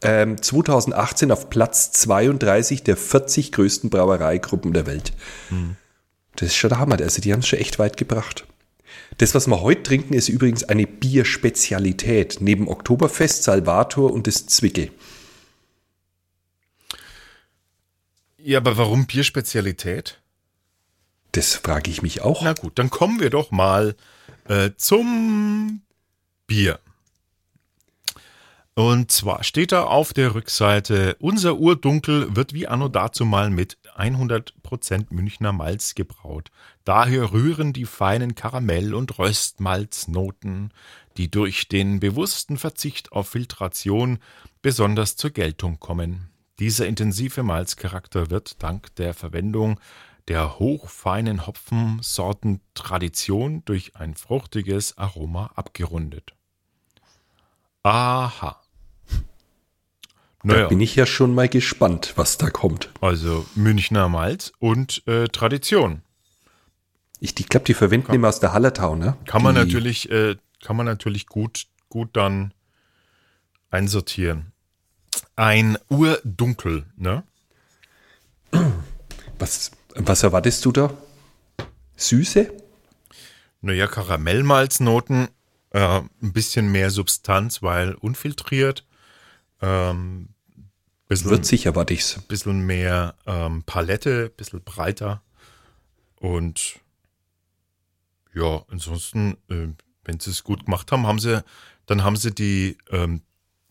ähm, 0.03 0.41
2018 0.41 1.31
auf 1.31 1.51
Platz 1.51 1.93
32 1.93 2.83
der 2.83 2.97
40 2.97 3.53
größten 3.53 3.91
Brauereigruppen 3.91 4.73
der 4.73 4.87
Welt. 4.87 5.13
Hm. 5.49 5.77
Das 6.37 6.49
ist 6.49 6.57
schon 6.57 6.71
der 6.71 6.79
Hammer. 6.79 7.01
Also, 7.01 7.21
die 7.21 7.33
haben 7.33 7.41
es 7.41 7.49
schon 7.49 7.59
echt 7.59 7.79
weit 7.79 7.97
gebracht. 7.97 8.47
Das, 9.19 9.35
was 9.35 9.47
wir 9.47 9.61
heute 9.61 9.83
trinken, 9.83 10.15
ist 10.15 10.29
übrigens 10.29 10.65
eine 10.65 10.87
Bierspezialität, 10.87 12.39
neben 12.41 12.69
Oktoberfest, 12.69 13.45
Salvator 13.45 14.13
und 14.13 14.27
das 14.27 14.47
Zwickel. 14.47 14.91
Ja, 18.39 18.59
aber 18.59 18.77
warum 18.77 19.07
Bierspezialität? 19.07 20.21
Das 21.33 21.55
frage 21.55 21.91
ich 21.91 22.03
mich 22.03 22.23
auch. 22.23 22.43
Na 22.43 22.53
gut, 22.53 22.79
dann 22.79 22.91
kommen 22.91 23.21
wir 23.21 23.31
doch 23.31 23.51
mal 23.51 23.95
äh, 24.49 24.71
zum 24.77 25.83
Bier. 26.47 26.79
Und 28.75 29.13
zwar 29.13 29.45
steht 29.45 29.73
da 29.73 29.85
auf 29.85 30.13
der 30.13 30.35
Rückseite, 30.35 31.17
unser 31.21 31.59
Urdunkel 31.59 32.35
wird 32.35 32.55
wie 32.55 32.67
anno 32.67 32.89
dazu 32.89 33.25
mal 33.25 33.51
mit 33.51 33.77
100% 33.97 35.07
Münchner 35.11 35.53
Malz 35.53 35.95
gebraut. 35.95 36.51
Daher 36.85 37.33
rühren 37.33 37.73
die 37.73 37.85
feinen 37.85 38.35
Karamell- 38.35 38.95
und 38.95 39.19
Röstmalznoten, 39.19 40.73
die 41.17 41.31
durch 41.31 41.69
den 41.69 42.01
bewussten 42.01 42.57
Verzicht 42.57 43.13
auf 43.13 43.29
Filtration 43.29 44.19
besonders 44.63 45.17
zur 45.17 45.31
Geltung 45.31 45.79
kommen. 45.81 46.29
Dieser 46.59 46.87
intensive 46.87 47.43
Malzcharakter 47.43 48.31
wird 48.31 48.63
dank 48.63 48.95
der 48.97 49.15
Verwendung 49.15 49.81
der 50.29 50.59
hochfeinen 50.59 51.47
Hopfensorten 51.47 52.61
Tradition 52.75 53.65
durch 53.65 53.97
ein 53.97 54.15
fruchtiges 54.15 54.97
Aroma 54.97 55.51
abgerundet. 55.57 56.35
Aha. 57.83 58.62
Naja. 60.43 60.63
Da 60.63 60.69
bin 60.69 60.81
ich 60.81 60.97
ja 60.97 61.07
schon 61.07 61.35
mal 61.35 61.49
gespannt, 61.49 62.15
was 62.17 62.37
da 62.37 62.51
kommt. 62.51 62.91
Also 63.01 63.47
Münchner 63.55 64.09
Malz 64.09 64.53
und 64.59 65.07
äh, 65.07 65.29
Tradition. 65.29 66.03
Ich, 67.21 67.37
glaube, 67.37 67.65
die 67.65 67.75
verwenden 67.75 68.09
kann, 68.09 68.17
immer 68.17 68.29
aus 68.29 68.41
der 68.41 68.53
Hallertau, 68.53 68.97
ne? 68.97 69.17
Kann 69.27 69.45
man 69.45 69.55
natürlich, 69.55 70.11
äh, 70.11 70.37
kann 70.61 70.77
man 70.77 70.87
natürlich 70.87 71.27
gut, 71.27 71.67
gut 71.89 72.17
dann 72.17 72.53
einsortieren. 73.71 74.53
Ein 75.37 75.79
Urdunkel, 75.89 76.87
ne? 76.97 77.23
Was, 79.39 79.71
was 79.95 80.23
erwartest 80.25 80.65
du 80.65 80.73
da? 80.73 80.93
Süße? 81.97 82.53
Naja, 83.61 83.87
Karamellmalznoten, 83.87 85.29
äh, 85.71 86.01
ein 86.01 86.33
bisschen 86.33 86.73
mehr 86.73 86.91
Substanz, 86.91 87.63
weil 87.63 87.95
unfiltriert. 87.95 88.85
Ähm, 89.61 90.31
bisschen, 91.13 91.31
Würzig 91.31 91.67
erwarte 91.67 91.95
ich's. 91.95 92.21
bisschen 92.29 92.65
mehr 92.65 93.15
ähm, 93.27 93.63
Palette, 93.65 94.31
bisschen 94.31 94.63
breiter. 94.63 95.23
Und 96.17 96.81
ja, 98.35 98.65
ansonsten, 98.71 99.37
äh, 99.51 99.69
wenn 100.05 100.21
sie 100.21 100.31
es 100.31 100.43
gut 100.43 100.65
gemacht 100.65 100.91
haben, 100.93 101.07
haben 101.07 101.19
sie, 101.19 101.45
dann 101.87 102.03
haben 102.03 102.17
sie 102.17 102.33
die, 102.33 102.79
ähm, 102.91 103.23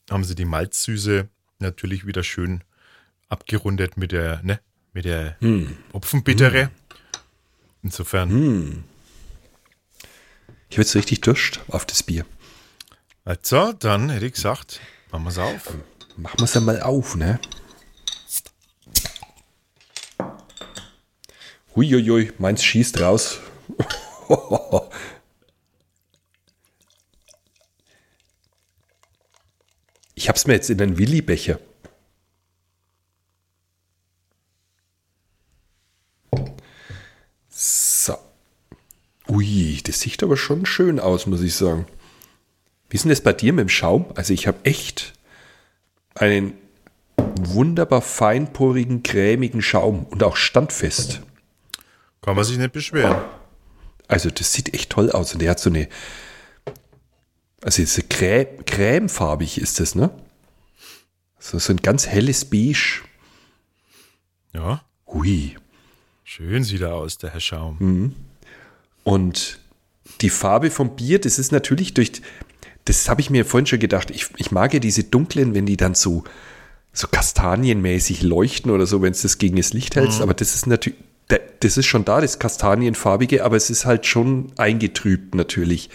haben 0.10 0.24
sie 0.24 0.36
die 0.36 0.46
Malzsüße 0.46 1.28
natürlich 1.60 2.06
wieder 2.06 2.24
schön 2.24 2.64
abgerundet 3.30 3.98
mit 3.98 4.12
der, 4.12 4.42
ne, 4.44 4.60
mit 4.94 5.06
der 5.06 5.38
Hopfenbittere. 5.94 6.70
Insofern, 7.82 8.84
Ich 10.70 10.78
habe 10.78 10.84
jetzt 10.84 10.96
richtig 10.96 11.22
Durst 11.22 11.60
auf 11.70 11.86
das 11.86 12.04
Bier. 12.04 12.26
also, 13.26 13.74
dann 13.74 14.10
hätte 14.10 14.26
ich 14.28 14.34
gesagt, 14.34 14.80
machen 15.12 15.24
wir 15.24 15.30
es 15.30 15.38
auf. 15.40 15.74
Machen 16.22 16.40
wir 16.40 16.44
es 16.44 16.56
einmal 16.56 16.84
auf, 16.84 17.16
ne? 17.16 17.40
Huiuiui, 21.76 22.32
meins 22.38 22.64
schießt 22.64 23.02
raus. 23.02 23.40
Ich 30.14 30.30
hab's 30.30 30.46
mir 30.46 30.54
jetzt 30.54 30.70
in 30.70 30.80
einen 30.80 31.00
Willi-Becher. 31.00 31.60
So. 37.50 38.16
Ui, 39.28 39.82
das 39.84 40.00
sieht 40.00 40.22
aber 40.22 40.38
schon 40.38 40.68
schön 40.68 41.00
aus, 41.00 41.26
muss 41.26 41.42
ich 41.42 41.56
sagen. 41.56 41.88
Wie 42.88 42.98
ist 42.98 43.04
denn 43.04 43.10
das 43.10 43.22
bei 43.22 43.34
dir 43.34 43.52
mit 43.52 43.64
dem 43.64 43.70
Schaum? 43.70 44.06
Also 44.14 44.32
ich 44.32 44.46
habe 44.46 44.64
echt 44.64 45.14
einen 46.16 46.54
wunderbar 47.18 48.02
feinporigen, 48.02 49.04
cremigen 49.04 49.62
Schaum 49.62 50.06
und 50.06 50.24
auch 50.24 50.36
standfest. 50.36 51.22
Kann 52.22 52.36
man 52.36 52.46
sich 52.46 52.58
nicht 52.58 52.74
beschweren. 52.74 53.18
Also 54.08 54.30
das 54.30 54.54
sieht 54.54 54.74
echt 54.74 54.90
toll 54.92 55.12
aus 55.12 55.34
und 55.34 55.42
der 55.42 55.52
hat 55.52 55.60
so 55.60 55.70
eine, 55.70 55.88
also 57.64 57.82
diese 57.82 58.04
crä 58.04 58.46
cremefarbig 58.66 59.60
ist 59.60 59.80
das, 59.80 59.96
ne? 59.96 60.12
So, 61.40 61.58
so 61.58 61.74
ein 61.74 61.78
ganz 61.78 62.08
helles 62.08 62.46
Beige. 62.46 63.02
Ja, 64.54 64.84
Hui. 65.08 65.56
schön 66.24 66.64
sieht 66.64 66.82
er 66.82 66.94
aus, 66.94 67.18
der 67.18 67.32
Herr 67.32 67.40
Schaum. 67.40 68.16
Und 69.04 69.60
die 70.20 70.30
Farbe 70.30 70.70
vom 70.70 70.96
Bier, 70.96 71.20
das 71.20 71.40
ist 71.40 71.52
natürlich 71.52 71.94
durch, 71.94 72.22
das 72.92 73.10
habe 73.10 73.22
ich 73.22 73.30
mir 73.30 73.46
vorhin 73.46 73.66
schon 73.68 73.80
gedacht, 73.80 74.12
ich, 74.12 74.28
ich 74.38 74.52
mag 74.52 74.74
ja 74.74 74.80
diese 74.80 75.04
dunklen, 75.04 75.54
wenn 75.56 75.66
die 75.66 75.78
dann 75.78 75.94
so, 75.96 76.24
so 76.94 77.08
kastanienmäßig 77.08 78.22
leuchten 78.22 78.70
oder 78.72 78.86
so, 78.86 79.02
wenn 79.02 79.12
es 79.12 79.22
das 79.22 79.38
gegen 79.38 79.56
das 79.58 79.74
Licht 79.74 79.96
hältst, 79.96 80.22
aber 80.22 80.34
das 80.34 80.54
ist 80.56 80.68
natürlich, 80.68 81.00
da- 81.30 81.38
das 81.62 81.78
ist 81.78 81.86
schon 81.86 82.04
da, 82.06 82.20
das 82.22 82.38
kastanienfarbige, 82.40 83.44
aber 83.46 83.56
es 83.56 83.70
ist 83.70 83.86
halt 83.86 84.06
schon 84.06 84.52
eingetrübt 84.58 85.36
natürlich. 85.36 85.90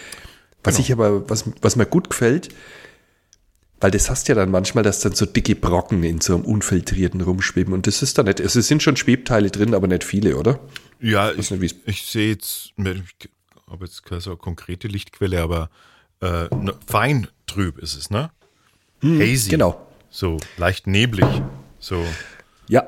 Was 0.63 0.75
Genau. 0.75 0.85
ich 0.85 0.91
aber, 0.93 1.29
was, 1.29 1.45
was 1.61 1.75
mir 1.75 1.85
gut 1.85 2.09
gefällt, 2.09 2.49
weil 3.79 3.91
das 3.91 4.09
hast 4.09 4.27
ja 4.27 4.33
dann 4.35 4.49
manchmal, 4.49 4.83
dass 4.83 5.01
dann 5.01 5.13
so 5.13 5.25
dicke 5.27 5.55
Brocken 5.55 6.03
in 6.03 6.19
so 6.19 6.33
einem 6.35 6.45
unfiltrierten 6.45 7.21
rumschweben 7.21 7.73
und 7.73 7.85
das 7.85 8.01
ist 8.01 8.17
da 8.17 8.23
nicht, 8.23 8.41
also 8.41 8.59
es 8.59 8.67
sind 8.67 8.81
schon 8.81 8.97
Schwebteile 8.97 9.51
drin, 9.51 9.75
aber 9.75 9.87
nicht 9.87 10.03
viele, 10.03 10.35
oder? 10.35 10.59
Ja, 10.99 11.31
ich, 11.31 11.51
nicht, 11.51 11.75
ich 11.85 12.01
sehe 12.07 12.31
jetzt, 12.31 12.73
ich 12.75 13.29
habe 13.69 13.85
jetzt 13.85 14.03
keine 14.03 14.19
so 14.21 14.35
konkrete 14.35 14.87
Lichtquelle, 14.87 15.41
aber 15.43 15.69
äh, 16.21 16.53
ne, 16.55 16.73
fein 16.85 17.27
trüb 17.45 17.77
ist 17.79 17.95
es, 17.95 18.09
ne? 18.09 18.31
Hazy. 19.03 19.49
Genau. 19.49 19.87
So 20.09 20.37
leicht 20.57 20.87
neblig. 20.87 21.27
So. 21.79 22.05
Ja. 22.67 22.85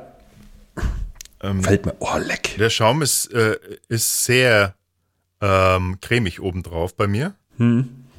Ähm, 1.42 1.64
Fällt 1.64 1.86
mir, 1.86 1.96
oh 2.00 2.18
leck. 2.18 2.56
Der 2.58 2.70
Schaum 2.70 3.02
ist, 3.02 3.32
äh, 3.34 3.58
ist 3.88 4.26
sehr 4.26 4.76
ähm, 5.42 6.00
cremig 6.02 6.42
obendrauf 6.42 6.96
bei 6.96 7.08
mir. 7.08 7.36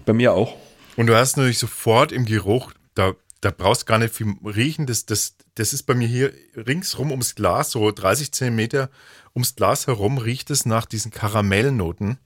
Bei 0.07 0.13
mir 0.13 0.33
auch. 0.33 0.57
Und 0.97 1.07
du 1.07 1.17
hast 1.17 1.37
natürlich 1.37 1.59
sofort 1.59 2.13
im 2.13 2.25
Geruch, 2.25 2.73
da, 2.95 3.15
da 3.41 3.51
brauchst 3.51 3.87
gar 3.87 3.99
nicht 3.99 4.15
viel 4.15 4.35
riechen. 4.45 4.87
Das, 4.87 5.07
das, 5.07 5.37
das 5.55 5.73
ist 5.73 5.85
bei 5.85 5.95
mir 5.95 6.09
hier 6.09 6.33
ringsrum 6.55 7.11
ums 7.11 7.35
Glas, 7.35 7.71
so 7.71 7.91
30 7.91 8.33
Zentimeter 8.33 8.91
ums 9.35 9.55
Glas 9.55 9.87
herum, 9.87 10.19
riecht 10.19 10.51
es 10.51 10.67
nach 10.67 10.87
diesen 10.87 11.11
Karamellnoten. 11.11 12.19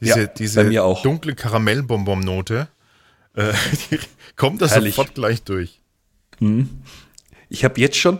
Diese, 0.00 0.20
Ja, 0.20 0.26
diese 0.26 1.02
dunkle 1.02 1.34
Karamellbonbon-Note. 1.34 2.68
Äh, 3.34 3.52
kommt 4.36 4.62
da 4.62 4.66
Herrlich. 4.66 4.94
sofort 4.94 5.14
gleich 5.14 5.42
durch. 5.42 5.80
Ich 7.48 7.64
habe 7.64 7.80
jetzt 7.80 7.96
schon, 7.98 8.18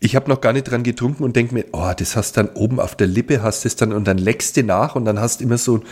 ich 0.00 0.16
habe 0.16 0.28
noch 0.28 0.40
gar 0.42 0.52
nicht 0.52 0.64
dran 0.64 0.82
getrunken 0.82 1.24
und 1.24 1.34
denke 1.34 1.54
mir, 1.54 1.64
oh, 1.72 1.92
das 1.96 2.14
hast 2.14 2.36
dann 2.36 2.48
oben 2.50 2.78
auf 2.78 2.94
der 2.94 3.06
Lippe, 3.06 3.42
hast 3.42 3.64
es 3.64 3.74
dann 3.76 3.92
und 3.92 4.04
dann 4.04 4.18
leckst 4.18 4.56
du 4.58 4.62
nach 4.62 4.96
und 4.96 5.06
dann 5.06 5.18
hast 5.18 5.40
immer 5.40 5.56
so, 5.56 5.82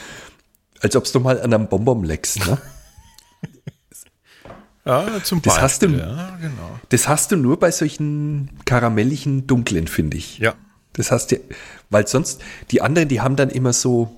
als 0.81 0.95
ob 0.97 1.11
du 1.11 1.21
mal 1.21 1.41
an 1.41 1.55
einem 1.55 1.69
Bonbon 1.69 2.05
leckst. 2.05 2.47
Ne? 2.47 2.59
Ja, 4.85 5.07
zum 5.23 5.41
Das 5.43 5.61
hast 5.61 5.83
du- 5.83 5.87
Ja, 5.91 6.37
genau. 6.41 6.81
Das 6.89 7.07
hast 7.07 7.31
du 7.31 7.37
nur 7.37 7.57
bei 7.59 7.71
solchen 7.71 8.51
karamelligen 8.65 9.47
Dunklen, 9.47 9.87
finde 9.87 10.17
ich. 10.17 10.39
Ja. 10.39 10.55
Das 10.95 11.13
hast 11.13 11.31
du, 11.31 11.37
weil 11.89 12.09
sonst, 12.09 12.43
die 12.73 12.83
anderen, 12.83 13.09
die 13.09 13.21
haben 13.21 13.37
dann 13.37 13.49
immer 13.51 13.73
so, 13.73 14.15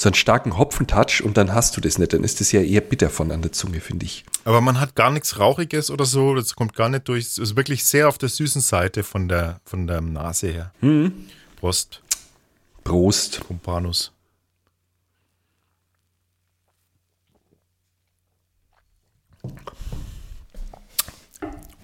so 0.00 0.08
einen 0.08 0.14
starken 0.14 0.56
Hopfentouch 0.56 1.22
und 1.22 1.36
dann 1.36 1.52
hast 1.52 1.76
du 1.76 1.80
das 1.82 1.98
nicht. 1.98 2.14
Dann 2.14 2.24
ist 2.24 2.40
das 2.40 2.52
ja 2.52 2.62
eher 2.62 2.80
bitter 2.80 3.10
von 3.10 3.30
an 3.30 3.42
der 3.42 3.52
Zunge, 3.52 3.80
finde 3.80 4.06
ich. 4.06 4.24
Aber 4.44 4.62
man 4.62 4.80
hat 4.80 4.94
gar 4.94 5.10
nichts 5.10 5.38
Rauchiges 5.38 5.90
oder 5.90 6.06
so, 6.06 6.34
das 6.34 6.54
kommt 6.54 6.74
gar 6.74 6.88
nicht 6.88 7.06
durch. 7.06 7.26
Es 7.26 7.38
ist 7.38 7.54
wirklich 7.54 7.84
sehr 7.84 8.08
auf 8.08 8.16
der 8.16 8.30
süßen 8.30 8.62
Seite 8.62 9.02
von 9.02 9.28
der, 9.28 9.60
von 9.64 9.86
der 9.86 10.00
Nase 10.00 10.48
her. 10.48 10.72
Hm. 10.80 11.26
Prost, 11.56 12.02
Prost. 12.82 13.46
Pompanus. 13.46 14.12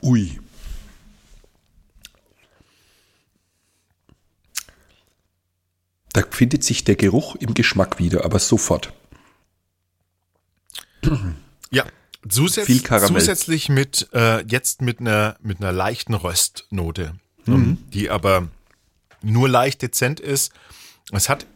Ui. 0.02 0.40
Da 6.16 6.23
findet 6.30 6.64
sich 6.64 6.82
der 6.82 6.96
Geruch 6.96 7.35
im 7.37 7.52
Geschmack 7.52 7.99
wieder, 7.99 8.25
aber 8.25 8.38
sofort. 8.38 8.90
Ja, 11.70 11.85
zusätz 12.26 12.64
Viel 12.64 12.80
Karamell. 12.80 13.20
zusätzlich 13.20 13.68
mit 13.68 14.08
äh, 14.14 14.42
jetzt 14.46 14.80
mit 14.80 14.99
einer 15.00 15.37
mit 15.42 15.61
einer 15.61 15.73
leichten 15.73 16.14
Röstnote, 16.14 17.14
Mhm. 17.44 17.54
ähm, 17.54 17.78
die 17.92 18.08
aber 18.08 18.49
nur 19.20 19.46
leicht 19.49 19.82
dezent 19.82 20.18
ist. 20.18 20.52
Es 21.12 21.28
hat 21.28 21.46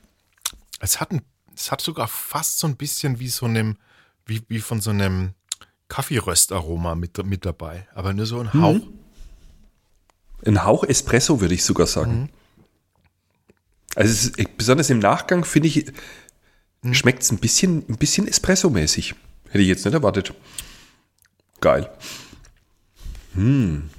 es 0.78 1.00
hat 1.00 1.10
ein, 1.12 1.22
es 1.56 1.72
hat 1.72 1.80
sogar 1.80 2.06
fast 2.06 2.58
so 2.58 2.66
ein 2.66 2.76
bisschen 2.76 3.18
wie 3.18 3.28
so 3.28 3.46
einem 3.46 3.78
wie, 4.26 4.42
wie 4.48 4.60
von 4.60 4.82
so 4.82 4.90
einem 4.90 5.30
Kaffeeröstaroma 5.88 6.94
mit 6.96 7.24
mit 7.24 7.46
dabei, 7.46 7.88
aber 7.94 8.12
nur 8.12 8.26
so 8.26 8.40
ein 8.40 8.50
Mhm. 8.52 8.62
Hauch. 8.62 8.80
Ein 10.44 10.64
Hauch 10.64 10.84
Espresso, 10.84 11.40
würde 11.40 11.54
ich 11.54 11.64
sogar 11.64 11.86
sagen. 11.86 12.28
Also 13.94 14.10
es 14.10 14.26
ist, 14.26 14.56
besonders 14.56 14.90
im 14.90 14.98
Nachgang, 14.98 15.44
finde 15.44 15.68
ich, 15.68 15.92
schmeckt 16.92 17.22
es 17.22 17.32
ein 17.32 17.38
bisschen, 17.38 17.84
ein 17.88 17.96
bisschen 17.96 18.28
Espresso-mäßig. 18.28 19.14
Hätte 19.48 19.62
ich 19.62 19.68
jetzt 19.68 19.84
nicht 19.84 19.94
erwartet. 19.94 20.32
Geil. 21.60 21.90
Hm. 23.34 23.90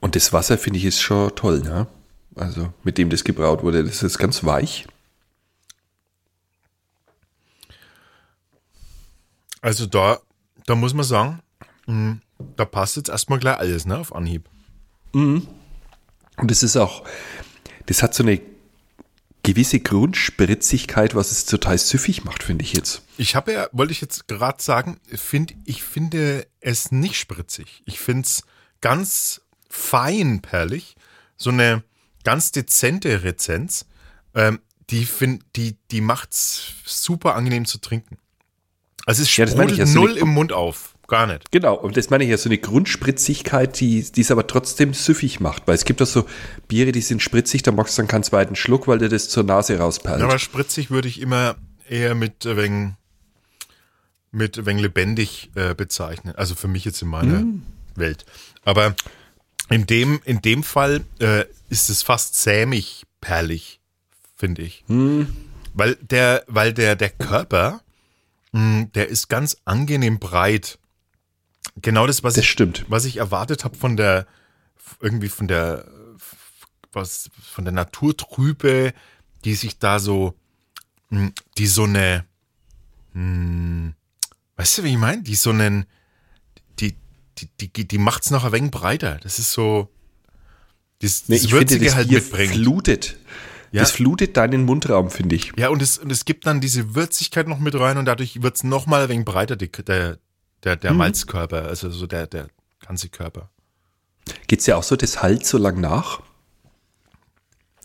Und 0.00 0.16
das 0.16 0.32
Wasser, 0.32 0.58
finde 0.58 0.78
ich, 0.78 0.84
ist 0.84 1.00
schon 1.00 1.34
toll, 1.34 1.60
ne? 1.60 1.86
Also 2.34 2.72
mit 2.82 2.98
dem 2.98 3.08
das 3.08 3.24
gebraut 3.24 3.62
wurde, 3.62 3.82
das 3.82 4.02
ist 4.02 4.18
ganz 4.18 4.44
weich. 4.44 4.86
Also 9.62 9.86
da 9.86 10.20
da 10.66 10.74
muss 10.74 10.92
man 10.92 11.04
sagen, 11.04 11.40
mh, 11.86 12.18
da 12.56 12.64
passt 12.64 12.96
jetzt 12.96 13.08
erstmal 13.08 13.38
gleich 13.38 13.56
alles, 13.58 13.86
ne, 13.86 13.96
auf 13.96 14.14
Anhieb. 14.14 14.48
Und 16.36 16.50
es 16.50 16.62
ist 16.62 16.76
auch, 16.76 17.04
das 17.86 18.02
hat 18.02 18.12
so 18.12 18.22
eine 18.22 18.40
gewisse 19.46 19.78
Grundspritzigkeit, 19.78 21.14
was 21.14 21.30
es 21.30 21.44
total 21.44 21.78
süffig 21.78 22.24
macht, 22.24 22.42
finde 22.42 22.64
ich 22.64 22.72
jetzt. 22.72 23.02
Ich 23.16 23.36
habe 23.36 23.52
ja, 23.52 23.68
wollte 23.70 23.92
ich 23.92 24.00
jetzt 24.00 24.26
gerade 24.26 24.60
sagen, 24.60 24.98
find, 25.06 25.54
ich 25.64 25.84
finde 25.84 26.48
es 26.60 26.90
nicht 26.90 27.16
spritzig. 27.16 27.84
Ich 27.86 28.00
finde 28.00 28.26
es 28.26 28.42
ganz 28.80 29.42
fein 29.70 30.42
perlig, 30.42 30.96
so 31.36 31.50
eine 31.50 31.84
ganz 32.24 32.50
dezente 32.50 33.22
Rezenz. 33.22 33.86
Ähm, 34.34 34.58
die 34.90 35.04
find, 35.04 35.44
die, 35.54 35.76
die 35.92 36.00
macht's 36.00 36.72
super 36.84 37.36
angenehm 37.36 37.66
zu 37.66 37.78
trinken. 37.78 38.18
Also 39.06 39.22
es 39.22 39.30
sprudelt 39.30 39.78
ja, 39.78 39.86
so 39.86 40.00
null 40.00 40.16
im 40.16 40.28
Mund 40.28 40.52
auf. 40.52 40.95
Gar 41.08 41.26
nicht. 41.28 41.50
Genau, 41.52 41.74
und 41.74 41.96
das 41.96 42.10
meine 42.10 42.24
ich 42.24 42.30
ja, 42.30 42.36
so 42.36 42.48
eine 42.48 42.58
Grundspritzigkeit, 42.58 43.78
die, 43.78 44.02
die 44.02 44.20
es 44.20 44.30
aber 44.30 44.46
trotzdem 44.46 44.92
süffig 44.92 45.38
macht. 45.40 45.62
Weil 45.66 45.76
es 45.76 45.84
gibt 45.84 46.02
auch 46.02 46.06
so 46.06 46.26
Biere, 46.66 46.90
die 46.92 47.00
sind 47.00 47.22
spritzig, 47.22 47.62
da 47.62 47.70
machst 47.70 47.96
du 47.96 48.02
dann 48.02 48.08
keinen 48.08 48.24
zweiten 48.24 48.56
Schluck, 48.56 48.88
weil 48.88 48.98
dir 48.98 49.08
das 49.08 49.28
zur 49.28 49.44
Nase 49.44 49.78
rausperlt. 49.78 50.20
Aber 50.20 50.38
spritzig 50.38 50.90
würde 50.90 51.08
ich 51.08 51.20
immer 51.20 51.56
eher 51.88 52.14
mit 52.14 52.44
äh, 52.44 52.56
wegen, 52.56 52.96
mit 54.32 54.66
wegen 54.66 54.78
lebendig 54.80 55.50
äh, 55.54 55.74
bezeichnen. 55.74 56.34
Also 56.34 56.54
für 56.54 56.68
mich 56.68 56.84
jetzt 56.84 57.00
in 57.02 57.08
meiner 57.08 57.38
Hm. 57.38 57.62
Welt. 57.94 58.24
Aber 58.64 58.94
in 59.70 59.86
dem, 59.86 60.20
in 60.24 60.42
dem 60.42 60.62
Fall 60.62 61.04
äh, 61.20 61.44
ist 61.70 61.88
es 61.88 62.02
fast 62.02 62.40
sämig 62.42 63.04
perlig, 63.20 63.80
finde 64.34 64.62
ich. 64.62 64.84
Hm. 64.88 65.28
Weil 65.72 65.96
der, 66.00 66.44
weil 66.48 66.72
der, 66.72 66.96
der 66.96 67.10
Körper, 67.10 67.80
mh, 68.52 68.88
der 68.94 69.08
ist 69.08 69.28
ganz 69.28 69.56
angenehm 69.64 70.18
breit. 70.18 70.78
Genau 71.82 72.06
das, 72.06 72.22
was 72.22 72.34
Das 72.34 72.44
ich, 72.44 72.50
stimmt. 72.50 72.84
was 72.88 73.04
ich 73.04 73.18
erwartet 73.18 73.64
habe 73.64 73.76
von 73.76 73.96
der, 73.96 74.26
irgendwie 75.00 75.28
von 75.28 75.46
der, 75.48 75.86
was, 76.92 77.30
von 77.42 77.64
der 77.64 77.72
Naturtrübe, 77.72 78.92
die 79.44 79.54
sich 79.54 79.78
da 79.78 79.98
so, 79.98 80.34
mh, 81.10 81.30
die 81.58 81.66
so 81.66 81.84
eine, 81.84 82.24
mh, 83.12 83.92
weißt 84.56 84.78
du, 84.78 84.84
wie 84.84 84.90
ich 84.92 84.98
meine? 84.98 85.22
Die 85.22 85.34
so 85.34 85.50
einen, 85.50 85.84
die, 86.80 86.96
die, 87.38 87.68
die, 87.68 87.86
die 87.88 87.98
macht's 87.98 88.30
noch 88.30 88.44
ein 88.44 88.52
wenig 88.52 88.70
breiter. 88.70 89.18
Das 89.22 89.38
ist 89.38 89.52
so, 89.52 89.90
das, 91.00 91.24
Nee, 91.28 91.36
das 91.36 91.44
ich 91.44 91.50
finde, 91.50 91.60
Würzige 91.70 91.84
das 91.84 91.94
halt 91.94 92.08
Bier 92.08 92.20
mitbringt. 92.20 92.52
flutet. 92.54 93.16
Ja. 93.72 93.82
Das 93.82 93.90
flutet 93.90 94.36
deinen 94.38 94.64
Mundraum, 94.64 95.10
finde 95.10 95.34
ich. 95.36 95.52
Ja, 95.58 95.68
und 95.68 95.82
es, 95.82 95.98
und 95.98 96.10
es 96.10 96.24
gibt 96.24 96.46
dann 96.46 96.62
diese 96.62 96.94
Würzigkeit 96.94 97.46
noch 97.48 97.58
mit 97.58 97.74
rein 97.74 97.98
und 97.98 98.06
dadurch 98.06 98.40
wird's 98.42 98.64
noch 98.64 98.86
mal 98.86 99.02
ein 99.02 99.08
wenig 99.10 99.24
breiter, 99.26 99.56
die, 99.56 99.70
der, 99.70 100.18
der, 100.66 100.76
der 100.76 100.92
Malzkörper, 100.92 101.62
also 101.62 101.90
so 101.90 102.06
der, 102.06 102.26
der 102.26 102.48
ganze 102.84 103.08
Körper. 103.08 103.50
Geht's 104.48 104.66
ja 104.66 104.76
auch 104.76 104.82
so, 104.82 104.96
das 104.96 105.22
halt 105.22 105.46
so 105.46 105.58
lang 105.58 105.80
nach? 105.80 106.20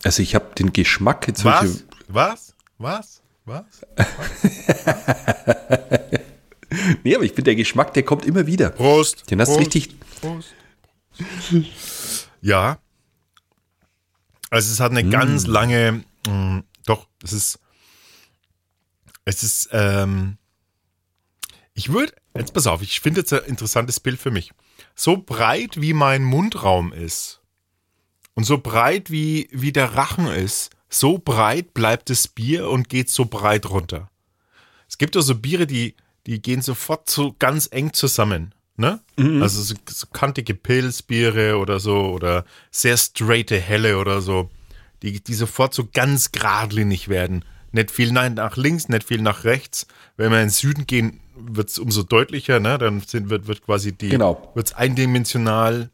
Also 0.04 0.24
ich 0.24 0.34
habe 0.34 0.56
den 0.56 0.74
Geschmack 0.74 1.28
jetzt 1.28 1.46
Was? 1.46 1.86
Was? 2.08 2.56
Was? 2.78 3.22
Was? 3.46 3.66
Nee, 7.04 7.16
aber 7.16 7.26
ich 7.26 7.32
finde, 7.32 7.44
der 7.44 7.56
Geschmack, 7.56 7.94
der 7.94 8.04
kommt 8.04 8.26
immer 8.26 8.48
wieder. 8.48 8.70
Prost. 8.70 9.30
Den 9.30 9.42
hast 9.42 9.50
du 9.50 9.56
Prost, 9.56 9.76
richtig. 9.76 10.00
Prost. 10.22 10.54
Ja. 12.42 12.80
Also 14.50 14.72
es 14.72 14.80
hat 14.80 14.92
eine 14.92 15.08
ganz 15.10 15.48
lange, 15.48 16.06
mh, 16.28 16.64
doch, 16.86 17.08
es 17.24 17.34
ist, 17.34 17.60
es 19.26 19.44
ist, 19.44 19.70
ähm, 19.74 20.38
ich 21.74 21.92
würde, 21.92 22.14
jetzt 22.36 22.54
pass 22.54 22.68
auf, 22.68 22.82
ich 22.82 23.00
finde 23.00 23.22
jetzt 23.22 23.34
ein 23.34 23.44
interessantes 23.46 24.00
Bild 24.00 24.20
für 24.20 24.32
mich. 24.32 24.52
So 24.96 25.18
breit 25.18 25.80
wie 25.82 25.94
mein 25.94 26.24
Mundraum 26.24 26.94
ist 26.94 27.42
und 28.34 28.44
so 28.44 28.58
breit 28.58 29.12
wie, 29.12 29.50
wie 29.52 29.72
der 29.72 29.96
Rachen 29.96 30.28
ist, 30.28 30.72
so 30.90 31.18
breit 31.18 31.74
bleibt 31.74 32.10
das 32.10 32.28
Bier 32.28 32.70
und 32.70 32.90
geht 32.90 33.10
so 33.10 33.26
breit 33.26 33.70
runter. 33.70 34.10
Es 34.88 34.98
gibt 34.98 35.16
ja 35.16 35.22
so 35.22 35.36
Biere, 35.36 35.66
die, 35.66 35.96
die 36.26 36.42
gehen 36.42 36.62
sofort 36.62 37.10
so 37.10 37.36
ganz 37.40 37.70
eng 37.72 37.94
zusammen. 37.94 38.54
Ne? 38.78 39.00
Also 39.42 39.62
so, 39.62 39.76
so 39.88 40.08
kantige 40.08 40.54
Pilzbiere 40.54 41.58
oder 41.58 41.80
so 41.80 42.12
oder 42.12 42.46
sehr 42.72 42.98
straighte 42.98 43.60
Helle 43.60 43.98
oder 43.98 44.22
so, 44.22 44.50
die, 45.02 45.24
die 45.24 45.34
sofort 45.34 45.74
so 45.74 45.88
ganz 45.94 46.32
geradlinig 46.32 47.08
werden. 47.08 47.46
Nicht 47.72 47.92
viel 47.92 48.12
nach 48.12 48.30
nach 48.30 48.58
links, 48.58 48.90
nicht 48.90 49.06
viel 49.06 49.22
nach 49.22 49.44
rechts. 49.44 49.88
Wenn 50.18 50.32
wir 50.32 50.40
in 50.40 50.48
den 50.48 50.50
Süden 50.50 50.88
gehen, 50.88 51.22
wird 51.44 51.70
es 51.70 51.80
umso 51.80 52.04
deutlicher, 52.04 52.60
ne? 52.60 52.78
Dann 52.78 53.02
sind, 53.02 53.30
wird, 53.30 53.48
wird 53.48 53.64
quasi 53.66 53.92
die, 53.94 54.10
Genau. 54.10 54.52
wird's 54.56 54.74
eindimensional, 54.74 55.90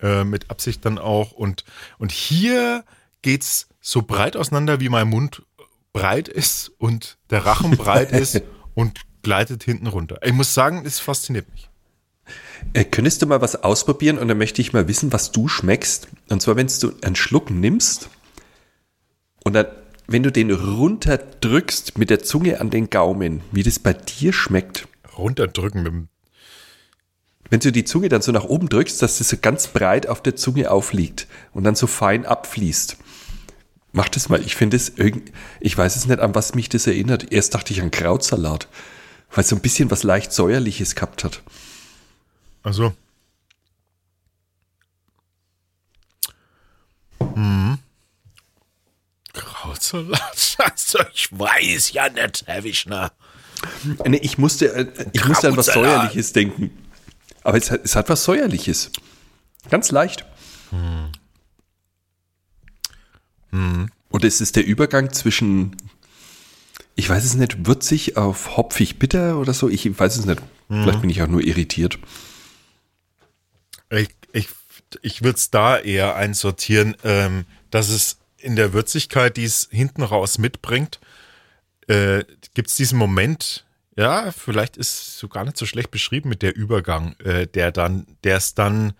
äh, 0.00 0.24
mit 0.24 0.50
Absicht 0.50 0.84
dann 0.84 0.98
auch. 0.98 1.32
Und, 1.32 1.64
und 1.98 2.12
hier 2.12 2.84
geht's 3.22 3.68
so 3.80 4.02
breit 4.02 4.36
auseinander, 4.36 4.80
wie 4.80 4.88
mein 4.88 5.08
Mund 5.08 5.42
breit 5.92 6.28
ist 6.28 6.72
und 6.78 7.18
der 7.30 7.44
Rachen 7.46 7.76
breit 7.76 8.12
ist 8.12 8.42
und 8.74 9.00
gleitet 9.22 9.62
hinten 9.62 9.86
runter. 9.86 10.18
Ich 10.24 10.32
muss 10.32 10.54
sagen, 10.54 10.82
es 10.84 10.98
fasziniert 10.98 11.50
mich. 11.52 11.68
Äh, 12.72 12.84
könntest 12.84 13.22
du 13.22 13.26
mal 13.26 13.40
was 13.40 13.62
ausprobieren 13.62 14.18
und 14.18 14.28
dann 14.28 14.38
möchte 14.38 14.60
ich 14.62 14.72
mal 14.72 14.88
wissen, 14.88 15.12
was 15.12 15.32
du 15.32 15.48
schmeckst. 15.48 16.08
Und 16.28 16.40
zwar, 16.42 16.56
wenn 16.56 16.68
du 16.80 16.92
einen 17.02 17.16
Schluck 17.16 17.50
nimmst 17.50 18.08
und 19.44 19.52
dann, 19.54 19.66
wenn 20.06 20.22
du 20.22 20.32
den 20.32 20.50
runterdrückst 20.50 21.98
mit 21.98 22.10
der 22.10 22.22
Zunge 22.22 22.60
an 22.60 22.70
den 22.70 22.90
Gaumen, 22.90 23.42
wie 23.52 23.62
das 23.62 23.78
bei 23.78 23.92
dir 23.92 24.32
schmeckt. 24.32 24.88
Runterdrücken 25.16 25.82
mit 25.82 25.92
dem 25.92 26.08
Wenn 27.50 27.60
du 27.60 27.72
die 27.72 27.84
Zunge 27.84 28.08
dann 28.08 28.22
so 28.22 28.32
nach 28.32 28.44
oben 28.44 28.68
drückst, 28.68 29.02
dass 29.02 29.18
das 29.18 29.28
so 29.28 29.36
ganz 29.36 29.68
breit 29.68 30.06
auf 30.06 30.22
der 30.22 30.36
Zunge 30.36 30.70
aufliegt 30.70 31.26
und 31.52 31.64
dann 31.64 31.74
so 31.74 31.86
fein 31.86 32.24
abfließt. 32.26 32.96
Mach 33.92 34.08
das 34.08 34.30
mal. 34.30 34.40
Ich 34.40 34.56
finde 34.56 34.76
es 34.76 34.90
irgendwie, 34.96 35.32
ich 35.60 35.76
weiß 35.76 35.96
es 35.96 36.06
nicht, 36.06 36.20
an 36.20 36.34
was 36.34 36.54
mich 36.54 36.68
das 36.70 36.86
erinnert. 36.86 37.30
Erst 37.30 37.54
dachte 37.54 37.74
ich 37.74 37.82
an 37.82 37.90
Krautsalat, 37.90 38.68
weil 39.30 39.42
es 39.42 39.48
so 39.50 39.56
ein 39.56 39.62
bisschen 39.62 39.90
was 39.90 40.02
leicht 40.02 40.32
säuerliches 40.32 40.94
gehabt 40.94 41.24
hat. 41.24 41.42
Also. 42.62 42.94
Mhm. 47.34 47.78
Krautsalat. 49.32 50.20
Also, 50.58 51.00
ich 51.12 51.28
weiß 51.32 51.92
ja 51.92 52.08
nicht, 52.08 52.44
Herr 52.46 52.62
Wischner. 52.62 53.10
Nee, 54.06 54.18
ich 54.22 54.38
musste, 54.38 54.72
äh, 54.74 54.86
ich 55.12 55.24
musste 55.26 55.48
an 55.48 55.56
was. 55.56 55.66
Säuerliches 55.66 56.32
denken. 56.32 56.70
Aber 57.42 57.58
es 57.58 57.70
hat, 57.70 57.80
es 57.84 57.96
hat 57.96 58.08
was 58.08 58.24
Säuerliches. 58.24 58.90
Ganz 59.70 59.90
leicht. 59.90 60.24
Oder 64.10 64.28
ist 64.28 64.40
es 64.40 64.52
der 64.52 64.64
Übergang 64.64 65.12
zwischen, 65.12 65.76
ich 66.94 67.08
weiß 67.08 67.24
es 67.24 67.34
nicht, 67.34 67.66
würzig 67.66 68.16
auf 68.16 68.56
hopfig 68.56 68.98
bitter 68.98 69.38
oder 69.38 69.54
so? 69.54 69.68
Ich 69.68 69.98
weiß 69.98 70.16
es 70.16 70.26
nicht. 70.26 70.40
Vielleicht 70.68 71.00
bin 71.02 71.10
ich 71.10 71.20
auch 71.22 71.28
nur 71.28 71.42
irritiert. 71.42 71.98
Ich, 73.90 74.08
ich, 74.32 74.48
ich 75.02 75.22
würde 75.22 75.36
es 75.36 75.50
da 75.50 75.78
eher 75.78 76.16
einsortieren, 76.16 76.96
ähm, 77.04 77.44
dass 77.70 77.90
es 77.90 78.16
in 78.38 78.56
der 78.56 78.72
Würzigkeit, 78.72 79.36
die 79.36 79.44
es 79.44 79.68
hinten 79.70 80.02
raus 80.02 80.38
mitbringt, 80.38 80.98
äh, 81.88 82.24
gibt 82.54 82.68
es 82.68 82.76
diesen 82.76 82.98
Moment, 82.98 83.64
ja, 83.96 84.32
vielleicht 84.32 84.76
ist 84.76 84.92
es 84.92 85.18
so 85.18 85.28
gar 85.28 85.44
nicht 85.44 85.56
so 85.56 85.66
schlecht 85.66 85.90
beschrieben 85.90 86.28
mit 86.28 86.42
der 86.42 86.56
Übergang, 86.56 87.14
äh, 87.20 87.46
der 87.46 87.72
dann, 87.72 88.06
der 88.24 88.36
es 88.36 88.54
dann, 88.54 88.94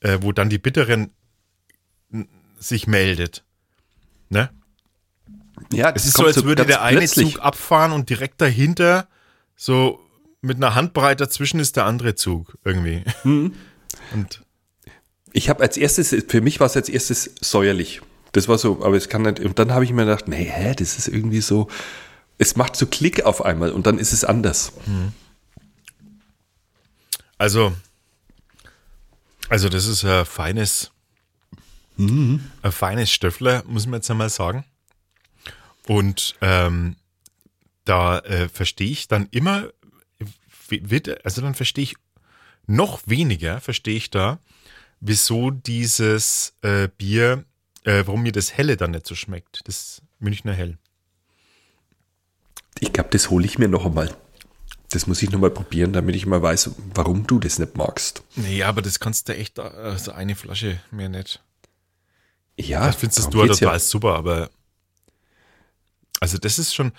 äh, 0.00 0.18
wo 0.20 0.32
dann 0.32 0.48
die 0.48 0.58
Bitteren 0.58 1.10
sich 2.58 2.86
meldet. 2.86 3.44
Ne? 4.30 4.50
Ja, 5.72 5.90
Es 5.94 6.06
ist 6.06 6.16
so, 6.16 6.24
als 6.24 6.44
würde 6.44 6.64
der 6.64 6.82
eine 6.82 7.06
Zug 7.06 7.40
abfahren 7.40 7.92
und 7.92 8.08
direkt 8.08 8.40
dahinter, 8.40 9.08
so 9.56 10.00
mit 10.40 10.56
einer 10.56 10.74
Handbreit 10.74 11.20
dazwischen 11.20 11.60
ist 11.60 11.76
der 11.76 11.84
andere 11.84 12.14
Zug 12.14 12.58
irgendwie. 12.64 13.04
Und 13.24 14.42
Ich 15.32 15.48
habe 15.48 15.62
als 15.62 15.76
erstes, 15.76 16.16
für 16.26 16.40
mich 16.40 16.58
war 16.58 16.66
es 16.66 16.76
als 16.76 16.88
erstes 16.88 17.30
säuerlich. 17.40 18.00
Das 18.32 18.48
war 18.48 18.58
so, 18.58 18.82
aber 18.82 18.96
es 18.96 19.08
kann 19.08 19.22
nicht, 19.22 19.40
und 19.40 19.58
dann 19.58 19.72
habe 19.72 19.84
ich 19.84 19.92
mir 19.92 20.04
gedacht, 20.04 20.26
nee, 20.26 20.50
hä, 20.50 20.74
das 20.76 20.98
ist 20.98 21.06
irgendwie 21.06 21.42
so, 21.42 21.68
es 22.38 22.56
macht 22.56 22.76
so 22.76 22.86
Klick 22.86 23.24
auf 23.24 23.44
einmal 23.44 23.70
und 23.70 23.86
dann 23.86 23.98
ist 23.98 24.12
es 24.12 24.24
anders. 24.24 24.72
Also, 27.38 27.74
also 29.48 29.68
das 29.68 29.86
ist 29.86 30.04
ein 30.04 30.24
feines, 30.24 30.90
ein 31.98 32.50
feines 32.70 33.10
Stöffler, 33.12 33.64
muss 33.66 33.86
man 33.86 33.94
jetzt 33.98 34.10
einmal 34.10 34.30
sagen. 34.30 34.64
Und 35.86 36.36
ähm, 36.40 36.96
da 37.84 38.20
äh, 38.20 38.48
verstehe 38.48 38.90
ich 38.90 39.08
dann 39.08 39.28
immer, 39.30 39.68
also 41.24 41.42
dann 41.42 41.54
verstehe 41.54 41.84
ich 41.84 41.96
noch 42.66 43.00
weniger, 43.06 43.60
verstehe 43.60 43.96
ich 43.96 44.10
da, 44.10 44.38
wieso 45.00 45.50
dieses 45.50 46.54
äh, 46.62 46.88
Bier, 46.96 47.44
äh, 47.84 48.04
warum 48.06 48.22
mir 48.22 48.32
das 48.32 48.56
Helle 48.56 48.76
dann 48.76 48.92
nicht 48.92 49.06
so 49.06 49.14
schmeckt, 49.14 49.66
das 49.66 50.02
Münchner 50.20 50.54
Hell. 50.54 50.78
Ich 52.82 52.92
glaube, 52.92 53.10
das 53.10 53.30
hole 53.30 53.44
ich 53.46 53.58
mir 53.60 53.68
noch 53.68 53.86
einmal. 53.86 54.12
Das 54.90 55.06
muss 55.06 55.22
ich 55.22 55.30
noch 55.30 55.38
mal 55.38 55.50
probieren, 55.50 55.92
damit 55.92 56.16
ich 56.16 56.26
mal 56.26 56.42
weiß, 56.42 56.72
warum 56.94 57.28
du 57.28 57.38
das 57.38 57.60
nicht 57.60 57.76
magst. 57.76 58.24
Nee, 58.34 58.64
aber 58.64 58.82
das 58.82 58.98
kannst 58.98 59.28
du 59.28 59.36
echt, 59.36 59.60
also 59.60 60.10
eine 60.10 60.34
Flasche 60.34 60.80
mehr 60.90 61.08
nicht. 61.08 61.40
Ja, 62.58 62.86
Das 62.88 62.96
findest 62.96 63.18
darum 63.20 63.32
du 63.32 63.44
ja 63.44 63.52
total 63.54 63.78
super, 63.78 64.16
aber 64.16 64.50
also 66.20 66.38
das 66.38 66.58
ist 66.58 66.74
schon, 66.74 66.90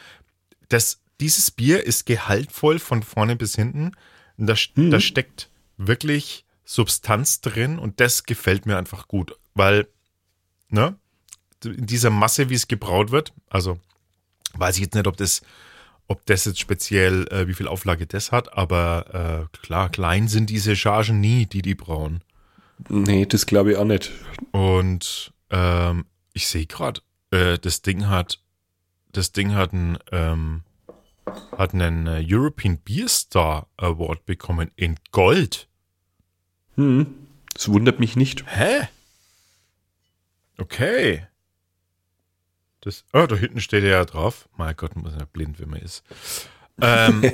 das, 0.69 0.99
dieses 1.19 1.51
Bier 1.51 1.83
ist 1.85 2.05
gehaltvoll 2.05 2.79
von 2.79 3.03
vorne 3.03 3.35
bis 3.35 3.55
hinten. 3.55 3.91
Und 4.37 4.47
da, 4.47 4.55
Mhm. 4.75 4.89
da 4.89 5.01
steckt 5.01 5.49
wirklich 5.77 6.45
Substanz 6.63 7.41
drin 7.41 7.77
und 7.77 7.99
das 7.99 8.23
gefällt 8.23 8.65
mir 8.65 8.77
einfach 8.77 9.09
gut, 9.09 9.37
weil, 9.53 9.87
ne, 10.69 10.95
in 11.65 11.85
dieser 11.87 12.09
Masse, 12.09 12.49
wie 12.49 12.55
es 12.55 12.69
gebraut 12.69 13.11
wird, 13.11 13.33
also 13.49 13.79
weiß 14.55 14.75
ich 14.77 14.83
jetzt 14.83 14.95
nicht, 14.95 15.07
ob 15.07 15.17
das, 15.17 15.41
ob 16.13 16.23
das 16.27 16.45
jetzt 16.45 16.59
speziell, 16.59 17.27
äh, 17.31 17.47
wie 17.47 17.55
viel 17.55 17.67
Auflage 17.67 18.05
das 18.05 18.31
hat, 18.31 18.55
aber 18.55 19.49
äh, 19.51 19.57
klar, 19.65 19.89
klein 19.89 20.27
sind 20.27 20.51
diese 20.51 20.75
Chargen 20.75 21.19
nie, 21.19 21.47
die 21.47 21.63
die 21.63 21.73
brauen. 21.73 22.23
Nee, 22.87 23.25
das 23.25 23.47
glaube 23.47 23.71
ich 23.71 23.77
auch 23.77 23.85
nicht. 23.85 24.11
Und 24.51 25.33
ähm, 25.49 26.05
ich 26.33 26.47
sehe 26.47 26.67
gerade, 26.67 27.01
äh, 27.31 27.57
das 27.57 27.81
Ding 27.81 28.07
hat, 28.07 28.39
das 29.11 29.31
Ding 29.31 29.55
hat 29.55 29.73
ein, 29.73 29.97
ähm, 30.11 30.61
hat 31.57 31.73
einen 31.73 32.05
äh, 32.05 32.23
European 32.23 32.77
Beer 32.77 33.09
Star 33.09 33.67
Award 33.77 34.27
bekommen 34.27 34.69
in 34.75 34.97
Gold. 35.11 35.67
Hm. 36.75 37.07
Das 37.55 37.69
wundert 37.69 37.99
mich 37.99 38.15
nicht. 38.15 38.45
Hä? 38.45 38.87
Okay. 40.59 41.25
Das, 42.83 43.05
oh, 43.13 43.25
da 43.27 43.37
hinten 43.37 43.61
steht 43.61 43.85
er 43.85 43.91
ja 43.91 44.05
drauf. 44.05 44.49
Mein 44.57 44.75
Gott, 44.75 44.97
muss 44.97 45.13
ja 45.17 45.23
blind, 45.31 45.57
wenn 45.61 45.69
man 45.69 45.79
ist. 45.79 46.03
Ähm, 46.81 47.23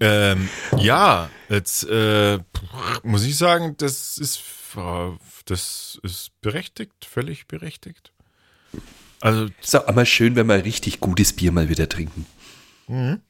ähm, 0.00 0.48
ja, 0.78 1.28
jetzt 1.50 1.84
äh, 1.90 2.38
muss 3.02 3.24
ich 3.24 3.36
sagen, 3.36 3.76
das 3.76 4.16
ist, 4.16 4.40
das 5.44 6.00
ist 6.02 6.40
berechtigt, 6.40 7.04
völlig 7.04 7.48
berechtigt. 7.48 8.12
Also, 9.20 9.48
ist 9.60 9.76
auch 9.76 9.86
einmal 9.86 10.06
schön, 10.06 10.34
wenn 10.34 10.46
wir 10.46 10.64
richtig 10.64 11.00
gutes 11.00 11.34
Bier 11.34 11.52
mal 11.52 11.68
wieder 11.68 11.86
trinken. 11.86 12.24
Mhm. 12.86 13.20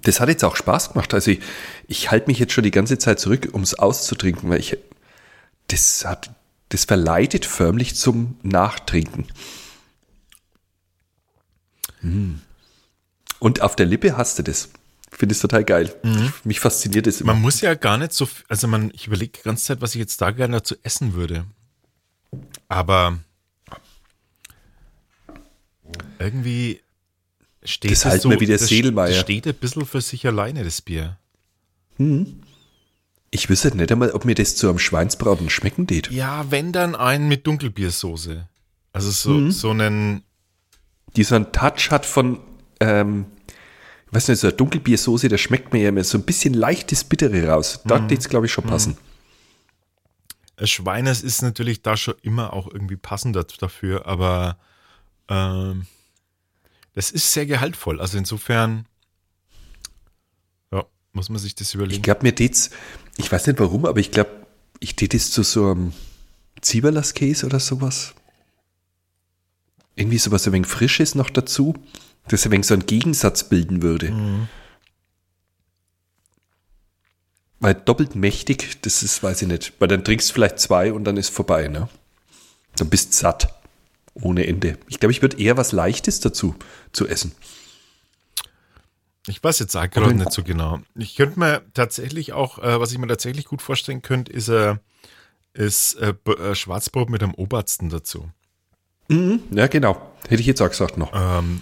Das 0.00 0.20
hat 0.20 0.30
jetzt 0.30 0.44
auch 0.44 0.56
Spaß 0.56 0.92
gemacht. 0.92 1.12
Also 1.12 1.32
ich, 1.32 1.40
ich 1.86 2.10
halte 2.10 2.28
mich 2.28 2.38
jetzt 2.38 2.54
schon 2.54 2.64
die 2.64 2.70
ganze 2.70 2.96
Zeit 2.96 3.20
zurück, 3.20 3.50
um 3.52 3.60
es 3.60 3.74
auszutrinken, 3.74 4.48
weil 4.48 4.60
ich 4.60 4.78
das 5.72 6.04
hat 6.04 6.30
das 6.70 6.84
verleitet 6.84 7.44
förmlich 7.46 7.96
zum 7.96 8.36
Nachtrinken. 8.42 9.26
Mhm. 12.00 12.40
Und 13.40 13.62
auf 13.62 13.74
der 13.76 13.86
Lippe 13.86 14.16
hast 14.16 14.38
du 14.38 14.42
das. 14.44 14.70
Finde 15.10 15.34
es 15.34 15.40
total 15.40 15.64
geil. 15.64 15.92
Mhm. 16.04 16.32
Mich 16.44 16.60
fasziniert 16.60 17.06
es 17.06 17.20
immer. 17.20 17.32
Man 17.32 17.42
muss 17.42 17.60
ja 17.60 17.74
gar 17.74 17.98
nicht 17.98 18.12
so, 18.12 18.28
also 18.48 18.68
man, 18.68 18.92
ich 18.94 19.08
überlege 19.08 19.32
die 19.38 19.42
ganze 19.42 19.64
Zeit, 19.64 19.80
was 19.80 19.94
ich 19.94 19.98
jetzt 19.98 20.20
da 20.22 20.30
gerne 20.30 20.58
dazu 20.58 20.76
essen 20.82 21.14
würde. 21.14 21.44
Aber 22.68 23.18
irgendwie 26.20 26.80
steht 27.64 27.90
das 27.90 28.04
halt 28.04 28.22
so, 28.22 28.28
mir 28.28 28.38
wie 28.38 28.46
der. 28.46 28.58
Das 28.58 28.68
steht 28.68 29.46
ein 29.46 29.54
bisschen 29.54 29.86
für 29.86 30.00
sich 30.00 30.24
alleine, 30.26 30.62
das 30.62 30.80
Bier. 30.80 31.18
Hm. 31.96 32.40
Ich 33.30 33.48
wüsste 33.48 33.76
nicht 33.76 33.92
einmal, 33.92 34.10
ob 34.10 34.24
mir 34.24 34.34
das 34.34 34.56
zu 34.56 34.68
einem 34.68 34.78
Schweinsbraten 34.78 35.50
schmecken 35.50 35.86
geht. 35.86 36.10
Ja, 36.10 36.50
wenn 36.50 36.72
dann 36.72 36.96
einen 36.96 37.28
mit 37.28 37.46
Dunkelbiersoße. 37.46 38.48
Also 38.92 39.10
so, 39.10 39.36
hm. 39.36 39.50
so 39.52 39.70
einen. 39.70 40.24
Die 41.16 41.24
so 41.24 41.34
einen 41.34 41.50
Touch 41.52 41.90
hat 41.90 42.06
von, 42.06 42.38
ähm, 42.78 43.26
ich 44.06 44.14
weiß 44.14 44.28
nicht, 44.28 44.38
so 44.38 44.46
eine 44.46 44.56
Dunkelbiersoße, 44.56 45.28
da 45.28 45.38
schmeckt 45.38 45.72
mir 45.72 45.82
ja 45.82 45.88
immer 45.88 46.04
so 46.04 46.18
ein 46.18 46.22
bisschen 46.22 46.54
leichtes 46.54 47.02
Bittere 47.02 47.48
raus. 47.48 47.80
Da 47.84 47.98
mhm. 47.98 48.08
es, 48.10 48.28
glaube 48.28 48.46
ich, 48.46 48.52
schon 48.52 48.64
passen. 48.64 48.96
Mhm. 50.58 50.66
Schweines 50.66 51.22
ist 51.22 51.42
natürlich 51.42 51.82
da 51.82 51.96
schon 51.96 52.14
immer 52.22 52.52
auch 52.52 52.68
irgendwie 52.70 52.96
passender 52.96 53.44
dafür, 53.44 54.06
aber 54.06 54.58
ähm, 55.28 55.86
das 56.94 57.10
ist 57.10 57.32
sehr 57.32 57.46
gehaltvoll. 57.46 58.00
Also 58.00 58.18
insofern, 58.18 58.86
ja, 60.72 60.84
muss 61.12 61.28
man 61.28 61.38
sich 61.38 61.54
das 61.54 61.74
überlegen. 61.74 61.96
Ich 61.96 62.02
glaube, 62.02 62.22
mir 62.22 62.32
geht's, 62.32 62.70
ich 63.20 63.30
weiß 63.30 63.46
nicht 63.46 63.60
warum, 63.60 63.86
aber 63.86 64.00
ich 64.00 64.10
glaube, 64.10 64.30
ich 64.80 64.96
tät 64.96 65.14
es 65.14 65.30
zu 65.30 65.42
so 65.42 65.70
einem 65.70 65.92
Zwiebellas-Käse 66.60 67.46
oder 67.46 67.60
sowas. 67.60 68.14
Irgendwie 69.94 70.18
sowas 70.18 70.46
ein 70.46 70.52
wenig 70.52 70.68
Frisches 70.68 71.14
noch 71.14 71.30
dazu 71.30 71.74
das 72.28 72.46
ein 72.46 72.52
wenig 72.52 72.66
so 72.66 72.74
einen 72.74 72.86
Gegensatz 72.86 73.44
bilden 73.44 73.82
würde. 73.82 74.10
Mhm. 74.10 74.48
Weil 77.58 77.74
doppelt 77.74 78.14
mächtig, 78.14 78.80
das 78.82 79.02
ist, 79.02 79.22
weiß 79.22 79.42
ich 79.42 79.48
nicht. 79.48 79.72
Weil 79.78 79.88
dann 79.88 80.04
trinkst 80.04 80.30
du 80.30 80.34
vielleicht 80.34 80.58
zwei 80.58 80.92
und 80.92 81.04
dann 81.04 81.16
ist 81.16 81.28
vorbei, 81.28 81.68
ne? 81.68 81.88
Dann 82.76 82.88
bist 82.88 83.14
satt. 83.14 83.54
Ohne 84.14 84.46
Ende. 84.46 84.78
Ich 84.88 84.98
glaube, 84.98 85.12
ich 85.12 85.22
würde 85.22 85.38
eher 85.38 85.56
was 85.56 85.72
Leichtes 85.72 86.20
dazu 86.20 86.54
zu 86.92 87.06
essen. 87.06 87.32
Ich 89.26 89.42
weiß 89.42 89.58
jetzt 89.58 89.76
auch 89.76 89.88
gerade 89.90 90.14
nicht 90.14 90.32
so 90.32 90.42
genau. 90.42 90.80
Ich 90.94 91.14
könnte 91.14 91.38
mir 91.38 91.62
tatsächlich 91.74 92.32
auch, 92.32 92.58
äh, 92.58 92.80
was 92.80 92.92
ich 92.92 92.98
mir 92.98 93.06
tatsächlich 93.06 93.44
gut 93.44 93.60
vorstellen 93.60 94.02
könnte, 94.02 94.32
ist, 94.32 94.48
äh, 94.48 94.76
ist 95.52 95.94
äh, 95.94 96.14
äh 96.26 96.54
Schwarzbrot 96.54 97.10
mit 97.10 97.22
einem 97.22 97.34
Obersten 97.34 97.90
dazu. 97.90 98.30
Mhm, 99.08 99.42
ja, 99.50 99.66
genau. 99.66 100.00
Hätte 100.28 100.40
ich 100.40 100.46
jetzt 100.46 100.62
auch 100.62 100.70
gesagt 100.70 100.96
noch. 100.96 101.10
Ähm, 101.12 101.60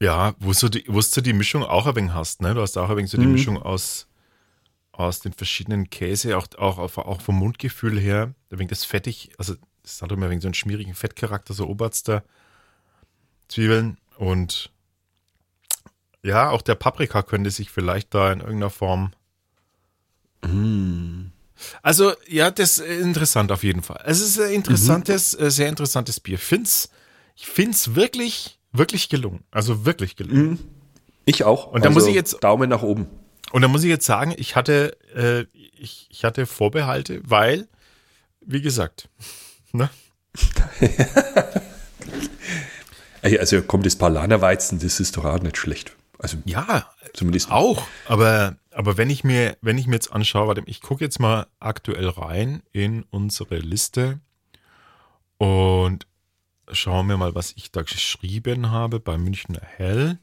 ja, 0.00 0.34
wo 0.38 0.52
du 0.52 0.68
die, 0.68 0.84
wo 0.88 1.00
du 1.00 1.20
die 1.22 1.32
Mischung 1.32 1.62
auch 1.62 1.86
ein 1.86 1.96
wenig 1.96 2.12
hast, 2.12 2.42
ne? 2.42 2.54
Du 2.54 2.60
hast 2.60 2.76
auch 2.76 2.90
ein 2.90 2.96
wenig 2.96 3.10
so 3.10 3.18
die 3.18 3.26
mhm. 3.26 3.32
Mischung 3.32 3.62
aus, 3.62 4.08
aus 4.92 5.20
den 5.20 5.32
verschiedenen 5.32 5.88
Käse, 5.88 6.36
auch, 6.36 6.48
auch, 6.58 6.98
auch 6.98 7.20
vom 7.20 7.36
Mundgefühl 7.36 7.98
her, 7.98 8.34
ein 8.50 8.58
wenig 8.58 8.70
das 8.70 8.84
fettig, 8.84 9.30
also 9.38 9.54
das 9.82 10.02
hat 10.02 10.12
immer 10.12 10.28
wenig 10.28 10.42
so 10.42 10.48
einen 10.48 10.54
schmierigen 10.54 10.94
Fettcharakter, 10.94 11.54
so 11.54 11.66
Oberster 11.66 12.24
Zwiebeln 13.48 13.98
und 14.18 14.72
ja, 16.26 16.50
auch 16.50 16.62
der 16.62 16.74
Paprika 16.74 17.22
könnte 17.22 17.50
sich 17.50 17.70
vielleicht 17.70 18.14
da 18.14 18.32
in 18.32 18.40
irgendeiner 18.40 18.70
Form. 18.70 19.12
Mm. 20.44 21.26
Also, 21.82 22.12
ja, 22.28 22.50
das 22.50 22.78
ist 22.78 23.00
interessant 23.00 23.50
auf 23.50 23.64
jeden 23.64 23.82
Fall. 23.82 24.02
Es 24.04 24.20
ist 24.20 24.38
ein 24.38 24.50
interessantes, 24.50 25.38
mhm. 25.38 25.50
sehr 25.50 25.68
interessantes 25.68 26.20
Bier. 26.20 26.38
Find's, 26.38 26.90
ich 27.34 27.46
finde 27.46 27.72
es 27.72 27.94
wirklich 27.94 28.56
wirklich 28.78 29.08
gelungen. 29.08 29.44
Also 29.50 29.84
wirklich 29.84 30.16
gelungen. 30.16 30.50
Mhm. 30.50 30.58
Ich 31.24 31.44
auch. 31.44 31.66
Und 31.66 31.84
da 31.84 31.88
also 31.88 32.00
muss 32.00 32.08
ich 32.08 32.14
jetzt 32.14 32.42
Daumen 32.42 32.70
nach 32.70 32.82
oben. 32.82 33.08
Und 33.52 33.62
da 33.62 33.68
muss 33.68 33.82
ich 33.82 33.88
jetzt 33.88 34.06
sagen, 34.06 34.34
ich 34.36 34.56
hatte, 34.56 34.96
äh, 35.14 35.46
ich, 35.78 36.08
ich 36.10 36.24
hatte 36.24 36.46
Vorbehalte, 36.46 37.20
weil, 37.24 37.68
wie 38.40 38.60
gesagt, 38.60 39.08
ne? 39.72 39.88
also 43.22 43.62
kommt 43.62 43.86
das 43.86 43.96
Palanerweizen, 43.96 44.78
das 44.78 45.00
ist 45.00 45.16
doch 45.16 45.24
auch 45.24 45.40
nicht 45.40 45.56
schlecht. 45.56 45.96
Also 46.18 46.38
ja, 46.44 46.90
zumindest 47.12 47.50
auch. 47.50 47.86
Aber 48.06 48.56
aber 48.70 48.96
wenn 48.96 49.10
ich 49.10 49.24
mir 49.24 49.56
wenn 49.60 49.78
ich 49.78 49.86
mir 49.86 49.94
jetzt 49.94 50.12
anschaue, 50.12 50.48
warte, 50.48 50.62
ich 50.66 50.80
gucke 50.80 51.04
jetzt 51.04 51.20
mal 51.20 51.46
aktuell 51.60 52.08
rein 52.08 52.62
in 52.72 53.04
unsere 53.10 53.58
Liste 53.58 54.20
und 55.38 56.06
Schauen 56.72 57.08
wir 57.08 57.16
mal, 57.16 57.34
was 57.34 57.52
ich 57.56 57.70
da 57.70 57.82
geschrieben 57.82 58.70
habe 58.70 58.98
bei 58.98 59.16
Münchner 59.16 59.60
Hell. 59.62 60.18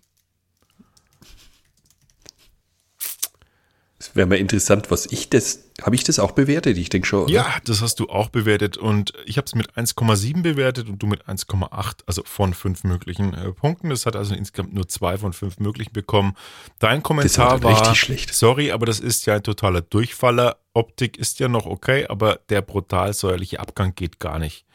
Es 3.97 4.13
wäre 4.15 4.27
mal 4.27 4.37
interessant, 4.37 4.91
was 4.91 5.05
ich 5.05 5.29
das. 5.29 5.62
Habe 5.81 5.95
ich 5.95 6.03
das 6.03 6.19
auch 6.19 6.31
bewertet? 6.31 6.77
Ich 6.77 6.89
denke 6.89 7.07
schon. 7.07 7.23
Oder? 7.23 7.31
Ja, 7.31 7.55
das 7.65 7.81
hast 7.81 7.99
du 7.99 8.07
auch 8.07 8.29
bewertet. 8.29 8.77
Und 8.77 9.13
ich 9.25 9.37
habe 9.37 9.45
es 9.45 9.55
mit 9.55 9.71
1,7 9.73 10.43
bewertet 10.43 10.87
und 10.87 10.99
du 10.99 11.07
mit 11.07 11.25
1,8, 11.25 12.01
also 12.05 12.21
von 12.25 12.53
fünf 12.53 12.83
möglichen 12.83 13.33
äh, 13.33 13.51
Punkten. 13.51 13.89
Das 13.89 14.05
hat 14.05 14.15
also 14.15 14.35
insgesamt 14.35 14.73
nur 14.73 14.87
zwei 14.87 15.17
von 15.17 15.33
fünf 15.33 15.59
möglichen 15.59 15.91
bekommen. 15.91 16.35
Dein 16.79 17.01
Kommentar 17.01 17.55
das 17.59 17.63
war, 17.63 17.71
richtig 17.71 17.99
schlecht. 17.99 18.33
Sorry, 18.35 18.71
aber 18.71 18.85
das 18.85 18.99
ist 18.99 19.25
ja 19.25 19.35
ein 19.35 19.43
totaler 19.43 19.81
Durchfaller. 19.81 20.57
Optik 20.73 21.17
ist 21.17 21.39
ja 21.39 21.47
noch 21.47 21.65
okay, 21.65 22.05
aber 22.07 22.39
der 22.49 22.61
brutal 22.61 23.13
säuerliche 23.13 23.59
Abgang 23.59 23.95
geht 23.95 24.19
gar 24.19 24.37
nicht. 24.37 24.65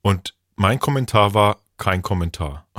Und 0.00 0.34
mein 0.56 0.80
Kommentar 0.80 1.34
war 1.34 1.58
kein 1.76 2.02
Kommentar. 2.02 2.66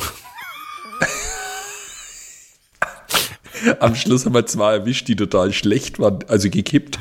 Am 3.79 3.95
Schluss 3.95 4.25
haben 4.25 4.33
wir 4.33 4.45
zwei 4.45 4.73
erwischt, 4.73 5.07
die 5.07 5.15
total 5.15 5.53
schlecht 5.53 5.99
waren, 5.99 6.19
also 6.27 6.49
gekippt. 6.49 6.99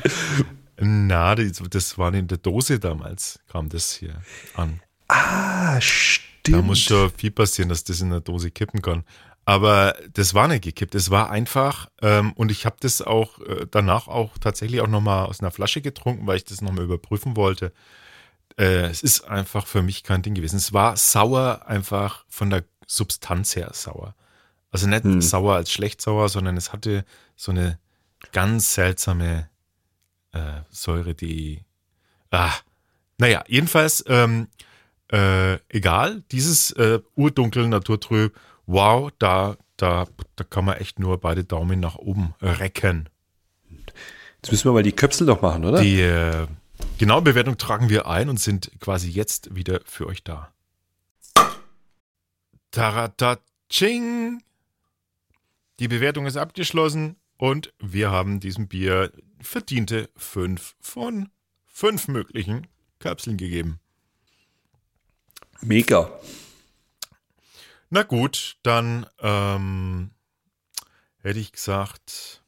Na, 0.81 1.35
das 1.35 1.99
war 1.99 2.15
in 2.15 2.29
der 2.29 2.39
Dose 2.39 2.79
damals, 2.79 3.41
kam 3.49 3.69
das 3.69 3.93
hier 3.93 4.23
an. 4.55 4.81
Ah, 5.09 5.81
stimmt. 5.81 6.59
Da 6.59 6.63
muss 6.63 6.79
schon 6.79 7.11
viel 7.11 7.31
passieren, 7.31 7.69
dass 7.69 7.85
das 7.85 8.01
in 8.01 8.11
der 8.11 8.21
Dose 8.21 8.51
kippen 8.51 8.81
kann. 8.81 9.05
Aber 9.45 9.97
das 10.13 10.35
war 10.35 10.47
nicht 10.47 10.63
gekippt, 10.63 10.95
es 10.95 11.11
war 11.11 11.31
einfach, 11.31 11.89
ähm, 12.03 12.33
und 12.35 12.51
ich 12.51 12.67
habe 12.67 12.77
das 12.81 13.01
auch 13.01 13.41
äh, 13.41 13.67
danach 13.71 14.07
auch 14.07 14.37
tatsächlich 14.39 14.83
auch 14.83 14.89
nochmal 14.89 15.25
aus 15.25 15.41
einer 15.41 15.51
Flasche 15.51 15.81
getrunken, 15.81 16.27
weil 16.27 16.37
ich 16.37 16.45
das 16.45 16.61
nochmal 16.61 16.85
überprüfen 16.85 17.35
wollte. 17.35 17.73
Äh, 18.59 18.91
es 18.91 19.03
ist 19.03 19.23
einfach 19.23 19.67
für 19.67 19.81
mich 19.81 20.03
kein 20.03 20.21
Ding 20.21 20.35
gewesen. 20.35 20.57
Es 20.57 20.75
war 20.75 20.99
sauer, 20.99 21.63
einfach 21.67 22.27
von 22.29 22.51
der 22.51 22.65
Substanz 22.87 23.57
her 23.57 23.71
sauer. 23.73 24.15
Also 24.71 24.87
nicht 24.87 25.05
hm. 25.05 25.23
sauer 25.23 25.55
als 25.55 25.73
schlecht 25.73 26.03
sauer, 26.03 26.29
sondern 26.29 26.59
es 26.59 26.73
hatte 26.73 27.07
so 27.35 27.51
eine 27.51 27.79
ganz 28.33 28.75
seltsame 28.75 29.49
äh, 30.39 30.63
Säure, 30.71 31.15
die. 31.15 31.65
Ah, 32.31 32.53
naja, 33.19 33.45
jedenfalls, 33.49 34.05
ähm, 34.07 34.49
äh, 35.11 35.55
egal, 35.69 36.23
dieses 36.31 36.73
äh, 36.73 37.01
urdunkel, 37.15 37.69
naturtrüb, 37.69 38.39
wow, 38.67 39.11
da, 39.19 39.57
da, 39.77 40.07
da 40.37 40.45
kann 40.45 40.65
man 40.65 40.77
echt 40.77 40.99
nur 40.99 41.19
beide 41.19 41.45
Daumen 41.45 41.81
nach 41.81 41.97
oben 41.97 42.35
recken. 42.43 43.09
Jetzt 44.43 44.53
müssen 44.53 44.67
wir 44.67 44.73
mal 44.73 44.83
die 44.83 44.93
Köpsel 44.93 45.27
noch 45.27 45.43
machen, 45.43 45.65
oder? 45.65 45.81
Die, 45.81 46.01
äh, 46.01 46.47
Genaue 46.99 47.23
Bewertung 47.23 47.59
tragen 47.59 47.89
wir 47.89 48.07
ein 48.07 48.29
und 48.29 48.41
sind 48.41 48.71
quasi 48.81 49.09
jetzt 49.09 49.55
wieder 49.55 49.81
für 49.85 50.07
euch 50.07 50.23
da. 50.23 50.53
Tarataching! 52.71 54.43
Die 55.81 55.89
Bewertung 55.89 56.27
ist 56.27 56.37
abgeschlossen 56.37 57.17
und 57.37 57.73
wir 57.79 58.11
haben 58.11 58.41
diesem 58.41 58.69
Bier 58.69 59.13
verdiente 59.41 60.11
5 60.17 60.77
von 60.81 61.29
5 61.67 62.09
möglichen 62.09 62.67
Kapseln 62.99 63.37
gegeben. 63.37 63.81
Mega. 65.61 66.11
Na 67.91 68.03
gut, 68.03 68.59
dann 68.63 69.07
ähm, 69.21 70.11
hätte 71.23 71.39
ich 71.39 71.53
gesagt, 71.53 72.43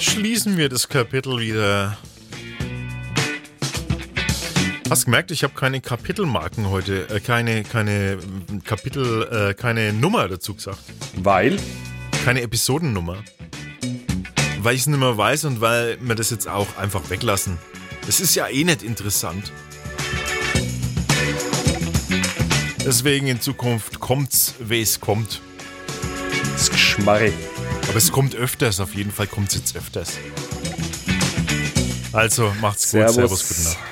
schließen 0.00 0.56
wir 0.56 0.68
das 0.68 0.88
Kapitel 0.88 1.38
wieder. 1.38 1.96
Hast 4.90 5.04
gemerkt, 5.06 5.30
ich 5.30 5.42
habe 5.42 5.54
keine 5.54 5.80
Kapitelmarken 5.80 6.68
heute, 6.68 7.08
äh, 7.08 7.20
keine, 7.20 7.62
keine 7.62 8.18
Kapitel, 8.64 9.50
äh, 9.50 9.54
keine 9.54 9.92
Nummer 9.92 10.28
dazu 10.28 10.54
gesagt. 10.54 10.82
Weil? 11.16 11.58
Keine 12.24 12.42
Episodennummer. 12.42 13.22
Weil 14.64 14.76
ich 14.76 14.82
es 14.82 14.86
nicht 14.86 15.00
mehr 15.00 15.16
weiß 15.16 15.44
und 15.46 15.60
weil 15.60 15.98
wir 16.00 16.14
das 16.14 16.30
jetzt 16.30 16.46
auch 16.46 16.76
einfach 16.76 17.10
weglassen. 17.10 17.58
Das 18.06 18.20
ist 18.20 18.36
ja 18.36 18.46
eh 18.46 18.62
nicht 18.62 18.84
interessant. 18.84 19.50
Deswegen 22.84 23.26
in 23.26 23.40
Zukunft 23.40 23.98
kommt's, 23.98 24.54
wie 24.60 24.80
es 24.80 25.00
kommt. 25.00 25.40
Das 26.52 26.70
Geschmarre. 26.70 27.32
Aber 27.88 27.96
es 27.96 28.12
kommt 28.12 28.36
öfters, 28.36 28.78
auf 28.78 28.94
jeden 28.94 29.10
Fall 29.10 29.26
kommt 29.26 29.48
es 29.48 29.56
jetzt 29.56 29.76
öfters. 29.76 30.12
Also 32.12 32.52
macht's 32.60 32.84
gut, 32.84 33.00
Servus. 33.00 33.14
servus, 33.14 33.48
gute 33.48 33.62
Nacht. 33.62 33.91